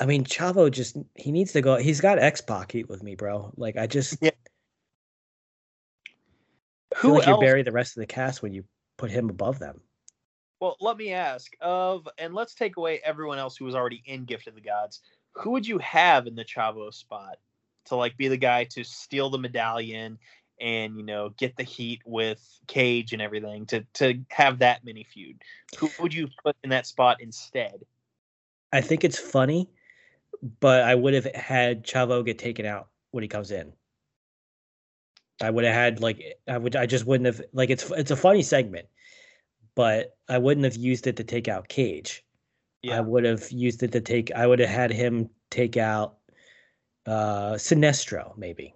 I 0.00 0.06
mean, 0.06 0.24
Chavo 0.24 0.70
just 0.70 0.96
he 1.14 1.30
needs 1.30 1.52
to 1.52 1.60
go. 1.60 1.76
He's 1.76 2.00
got 2.00 2.18
X 2.18 2.40
Pac 2.40 2.72
heat 2.72 2.88
with 2.88 3.02
me, 3.02 3.14
bro. 3.14 3.52
Like 3.56 3.76
I 3.76 3.86
just 3.86 4.18
yeah. 4.20 4.30
Who 6.96 7.18
like 7.18 7.26
you 7.26 7.38
bury 7.38 7.62
the 7.62 7.72
rest 7.72 7.96
of 7.96 8.00
the 8.00 8.06
cast 8.06 8.42
when 8.42 8.52
you 8.52 8.64
put 8.96 9.10
him 9.10 9.28
above 9.28 9.58
them. 9.58 9.80
Well, 10.60 10.76
let 10.80 10.96
me 10.96 11.12
ask 11.12 11.52
of, 11.60 12.08
and 12.16 12.32
let's 12.32 12.54
take 12.54 12.76
away 12.76 13.00
everyone 13.04 13.38
else 13.38 13.56
who 13.56 13.64
was 13.64 13.74
already 13.74 14.02
in 14.06 14.24
Gift 14.24 14.46
of 14.46 14.54
the 14.54 14.60
Gods. 14.60 15.00
Who 15.32 15.50
would 15.50 15.66
you 15.66 15.78
have 15.78 16.26
in 16.26 16.36
the 16.36 16.44
Chavo 16.44 16.94
spot? 16.94 17.36
to 17.86 17.96
like 17.96 18.16
be 18.16 18.28
the 18.28 18.36
guy 18.36 18.64
to 18.64 18.84
steal 18.84 19.30
the 19.30 19.38
medallion 19.38 20.18
and 20.60 20.96
you 20.96 21.02
know 21.02 21.30
get 21.30 21.56
the 21.56 21.62
heat 21.62 22.00
with 22.04 22.40
Cage 22.66 23.12
and 23.12 23.20
everything 23.20 23.66
to 23.66 23.84
to 23.94 24.20
have 24.30 24.58
that 24.60 24.84
mini 24.84 25.04
feud. 25.04 25.42
Who 25.78 25.90
would 26.00 26.14
you 26.14 26.28
put 26.42 26.56
in 26.64 26.70
that 26.70 26.86
spot 26.86 27.20
instead? 27.20 27.84
I 28.72 28.80
think 28.80 29.04
it's 29.04 29.18
funny, 29.18 29.70
but 30.60 30.82
I 30.82 30.94
would 30.94 31.14
have 31.14 31.26
had 31.34 31.84
Chavo 31.84 32.24
get 32.24 32.38
taken 32.38 32.66
out 32.66 32.88
when 33.10 33.22
he 33.22 33.28
comes 33.28 33.50
in. 33.50 33.72
I 35.40 35.50
would 35.50 35.64
have 35.64 35.74
had 35.74 36.00
like 36.00 36.22
I 36.48 36.58
would 36.58 36.76
I 36.76 36.86
just 36.86 37.06
wouldn't 37.06 37.26
have 37.26 37.42
like 37.52 37.70
it's 37.70 37.90
it's 37.90 38.10
a 38.10 38.16
funny 38.16 38.42
segment, 38.42 38.88
but 39.74 40.16
I 40.28 40.38
wouldn't 40.38 40.64
have 40.64 40.76
used 40.76 41.06
it 41.06 41.16
to 41.16 41.24
take 41.24 41.48
out 41.48 41.68
Cage. 41.68 42.24
Yeah. 42.82 42.98
I 42.98 43.00
would 43.00 43.24
have 43.24 43.50
used 43.50 43.82
it 43.82 43.92
to 43.92 44.00
take 44.00 44.30
I 44.32 44.46
would 44.46 44.60
have 44.60 44.68
had 44.68 44.90
him 44.92 45.30
take 45.50 45.76
out 45.76 46.18
uh, 47.06 47.54
Sinestro, 47.54 48.36
maybe, 48.36 48.74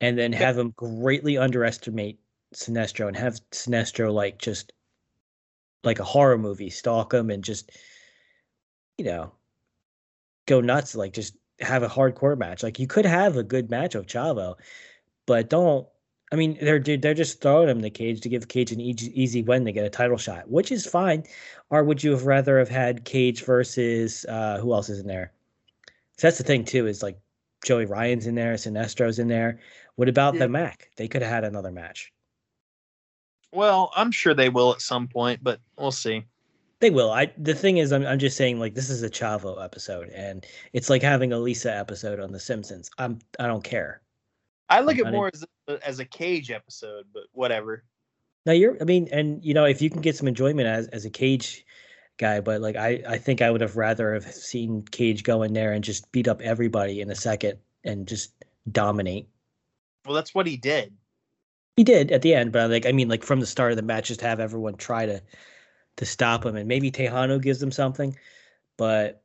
and 0.00 0.18
then 0.18 0.32
have 0.32 0.58
him 0.58 0.72
greatly 0.76 1.38
underestimate 1.38 2.18
Sinestro 2.54 3.08
and 3.08 3.16
have 3.16 3.40
Sinestro 3.50 4.12
like 4.12 4.38
just 4.38 4.72
like 5.82 5.98
a 5.98 6.04
horror 6.04 6.38
movie, 6.38 6.70
stalk 6.70 7.12
him 7.12 7.30
and 7.30 7.44
just 7.44 7.70
you 8.98 9.04
know 9.04 9.32
go 10.46 10.60
nuts, 10.60 10.94
like 10.94 11.12
just 11.12 11.34
have 11.60 11.82
a 11.82 11.88
hardcore 11.88 12.38
match. 12.38 12.62
Like 12.62 12.78
you 12.78 12.86
could 12.86 13.06
have 13.06 13.36
a 13.36 13.42
good 13.42 13.70
match 13.70 13.94
of 13.94 14.06
Chavo, 14.06 14.54
but 15.26 15.50
don't. 15.50 15.86
I 16.32 16.36
mean, 16.36 16.58
they're 16.60 16.80
they're 16.80 17.14
just 17.14 17.40
throwing 17.40 17.68
him 17.68 17.76
in 17.76 17.82
the 17.82 17.90
cage 17.90 18.20
to 18.22 18.28
give 18.28 18.48
Cage 18.48 18.72
an 18.72 18.80
easy, 18.80 19.20
easy 19.20 19.42
win 19.42 19.64
to 19.66 19.72
get 19.72 19.86
a 19.86 19.90
title 19.90 20.16
shot, 20.16 20.50
which 20.50 20.72
is 20.72 20.86
fine. 20.86 21.24
Or 21.70 21.84
would 21.84 22.02
you 22.02 22.10
have 22.10 22.26
rather 22.26 22.58
have 22.58 22.68
had 22.68 23.04
Cage 23.04 23.44
versus 23.44 24.24
uh, 24.28 24.58
who 24.58 24.72
else 24.72 24.88
is 24.88 25.00
in 25.00 25.06
there? 25.06 25.32
So 26.18 26.26
that's 26.26 26.38
the 26.38 26.44
thing 26.44 26.64
too 26.64 26.86
is 26.86 27.02
like 27.02 27.18
Joey 27.64 27.86
Ryan's 27.86 28.26
in 28.26 28.34
there, 28.34 28.54
Sinestro's 28.54 29.18
in 29.18 29.28
there. 29.28 29.60
What 29.96 30.08
about 30.08 30.34
Yeah. 30.34 30.40
the 30.40 30.48
Mack? 30.48 30.90
They 30.96 31.08
could 31.08 31.22
have 31.22 31.30
had 31.30 31.44
another 31.44 31.70
match. 31.70 32.12
Well, 33.52 33.92
I'm 33.94 34.10
sure 34.10 34.34
they 34.34 34.48
will 34.48 34.72
at 34.72 34.80
some 34.80 35.06
point, 35.06 35.40
but 35.42 35.60
we'll 35.78 35.92
see. 35.92 36.24
They 36.80 36.90
will. 36.90 37.12
I 37.12 37.32
the 37.38 37.54
thing 37.54 37.78
is, 37.78 37.92
I'm 37.92 38.04
I'm 38.04 38.18
just 38.18 38.36
saying 38.36 38.58
like 38.58 38.74
this 38.74 38.90
is 38.90 39.02
a 39.02 39.08
Chavo 39.08 39.62
episode, 39.64 40.08
and 40.10 40.44
it's 40.72 40.90
like 40.90 41.02
having 41.02 41.32
a 41.32 41.38
Lisa 41.38 41.74
episode 41.74 42.20
on 42.20 42.32
The 42.32 42.40
Simpsons. 42.40 42.90
I'm 42.98 43.20
I 43.38 43.46
don't 43.46 43.62
care. 43.64 44.02
I 44.68 44.80
look 44.80 44.98
at 44.98 45.12
more 45.12 45.30
as 45.32 45.44
a, 45.68 45.86
as 45.86 46.00
a 46.00 46.04
cage 46.04 46.50
episode, 46.50 47.06
but 47.12 47.24
whatever. 47.32 47.84
Now 48.46 48.52
you're, 48.52 48.76
I 48.80 48.84
mean, 48.84 49.08
and 49.12 49.42
you 49.44 49.54
know, 49.54 49.64
if 49.64 49.80
you 49.80 49.88
can 49.88 50.00
get 50.00 50.16
some 50.16 50.28
enjoyment 50.28 50.66
as 50.66 50.88
as 50.88 51.04
a 51.04 51.10
Cage 51.10 51.64
guy, 52.18 52.40
but 52.40 52.60
like 52.60 52.76
I 52.76 53.02
I 53.08 53.18
think 53.18 53.40
I 53.40 53.50
would 53.50 53.60
have 53.60 53.76
rather 53.76 54.12
have 54.12 54.24
seen 54.24 54.82
Cage 54.90 55.22
go 55.22 55.42
in 55.42 55.52
there 55.52 55.72
and 55.72 55.82
just 55.84 56.10
beat 56.12 56.28
up 56.28 56.40
everybody 56.42 57.00
in 57.00 57.10
a 57.10 57.14
second 57.14 57.58
and 57.84 58.06
just 58.08 58.32
dominate. 58.70 59.28
Well, 60.04 60.14
that's 60.14 60.34
what 60.34 60.46
he 60.46 60.56
did. 60.56 60.92
He 61.76 61.84
did 61.84 62.12
at 62.12 62.22
the 62.22 62.34
end, 62.34 62.52
but 62.52 62.70
like 62.70 62.86
I 62.86 62.92
mean, 62.92 63.08
like 63.08 63.24
from 63.24 63.40
the 63.40 63.46
start 63.46 63.72
of 63.72 63.76
the 63.76 63.82
match, 63.82 64.08
just 64.08 64.20
have 64.20 64.40
everyone 64.40 64.76
try 64.76 65.06
to 65.06 65.22
to 65.96 66.06
stop 66.06 66.44
him, 66.44 66.56
and 66.56 66.68
maybe 66.68 66.90
Texano 66.90 67.40
gives 67.40 67.60
them 67.60 67.72
something, 67.72 68.16
but 68.76 69.22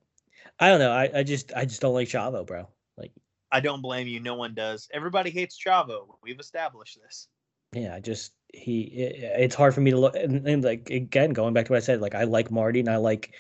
I 0.60 0.70
don't 0.70 0.80
know. 0.80 0.92
I, 0.92 1.10
I 1.20 1.24
just 1.24 1.52
I 1.56 1.66
just 1.66 1.82
don't 1.82 1.94
like 1.94 2.08
Chavo, 2.08 2.46
bro. 2.46 2.68
Like 2.98 3.12
I 3.52 3.60
don't 3.60 3.82
blame 3.82 4.08
you. 4.08 4.20
No 4.20 4.36
one 4.36 4.54
does. 4.56 4.90
Everybody 4.94 5.30
hates 5.30 5.58
Chavo. 5.64 6.08
We've 6.24 6.40
established 6.40 7.00
this. 7.04 7.28
yeah, 7.74 7.96
I 7.96 8.00
just 8.00 8.34
he 8.54 8.82
it, 8.82 9.42
it's 9.42 9.56
hard 9.56 9.76
for 9.76 9.82
me 9.82 9.92
to 9.92 9.98
look 10.00 10.16
and, 10.16 10.48
and 10.48 10.64
like 10.64 10.90
again 10.90 11.32
going 11.32 11.54
back 11.54 11.66
to 11.68 11.72
what 11.74 11.78
I 11.78 11.82
said, 11.86 12.02
like 12.02 12.16
I 12.16 12.24
like 12.24 12.50
Marty 12.52 12.80
and 12.80 12.90
I 12.90 12.98
like 12.98 13.34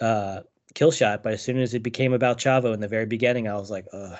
uh 0.00 0.40
Killshot, 0.74 1.22
but 1.22 1.34
as 1.34 1.42
soon 1.42 1.58
as 1.58 1.74
it 1.74 1.84
became 1.84 2.12
about 2.12 2.38
Chavo 2.38 2.74
in 2.74 2.80
the 2.80 2.88
very 2.88 3.06
beginning, 3.06 3.46
I 3.48 3.54
was 3.54 3.70
like, 3.70 3.86
ugh. 3.92 4.18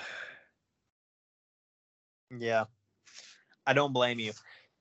Yeah. 2.39 2.65
I 3.65 3.73
don't 3.73 3.93
blame 3.93 4.19
you. 4.19 4.33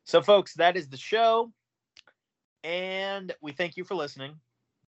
So, 0.05 0.21
folks, 0.21 0.55
that 0.55 0.77
is 0.77 0.89
the 0.89 0.97
show. 0.97 1.53
And 2.63 3.35
we 3.41 3.53
thank 3.53 3.77
you 3.77 3.85
for 3.85 3.95
listening. 3.95 4.35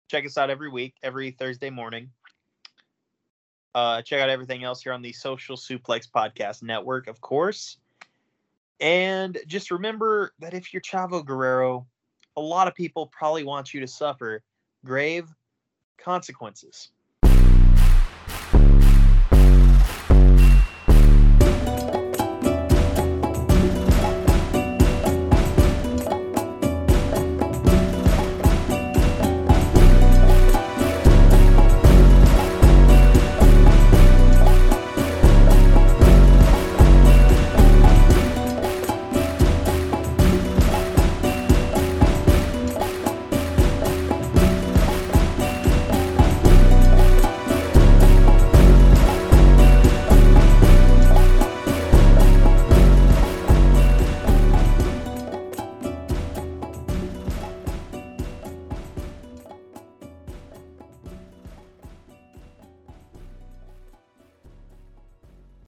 Check 0.10 0.26
us 0.26 0.38
out 0.38 0.50
every 0.50 0.70
week, 0.70 0.96
every 1.04 1.32
Thursday 1.32 1.70
morning. 1.70 2.10
Uh, 3.76 4.02
check 4.02 4.22
out 4.22 4.30
everything 4.30 4.64
else 4.64 4.82
here 4.82 4.94
on 4.94 5.02
the 5.02 5.14
Social 5.14 5.56
Suplex 5.56 6.10
Podcast 6.10 6.64
Network, 6.64 7.08
of 7.08 7.22
course. 7.22 7.78
And 8.80 9.38
just 9.48 9.72
remember 9.72 10.34
that 10.40 10.54
if 10.54 10.74
you're 10.74 10.82
Chavo 10.82 11.26
Guerrero, 11.26 11.86
a 12.36 12.42
lot 12.42 12.68
of 12.68 12.76
people 12.76 13.08
probably 13.08 13.44
want 13.44 13.74
you 13.74 13.80
to 13.82 13.88
suffer 13.88 14.44
grave 14.86 15.28
consequences. 15.98 16.90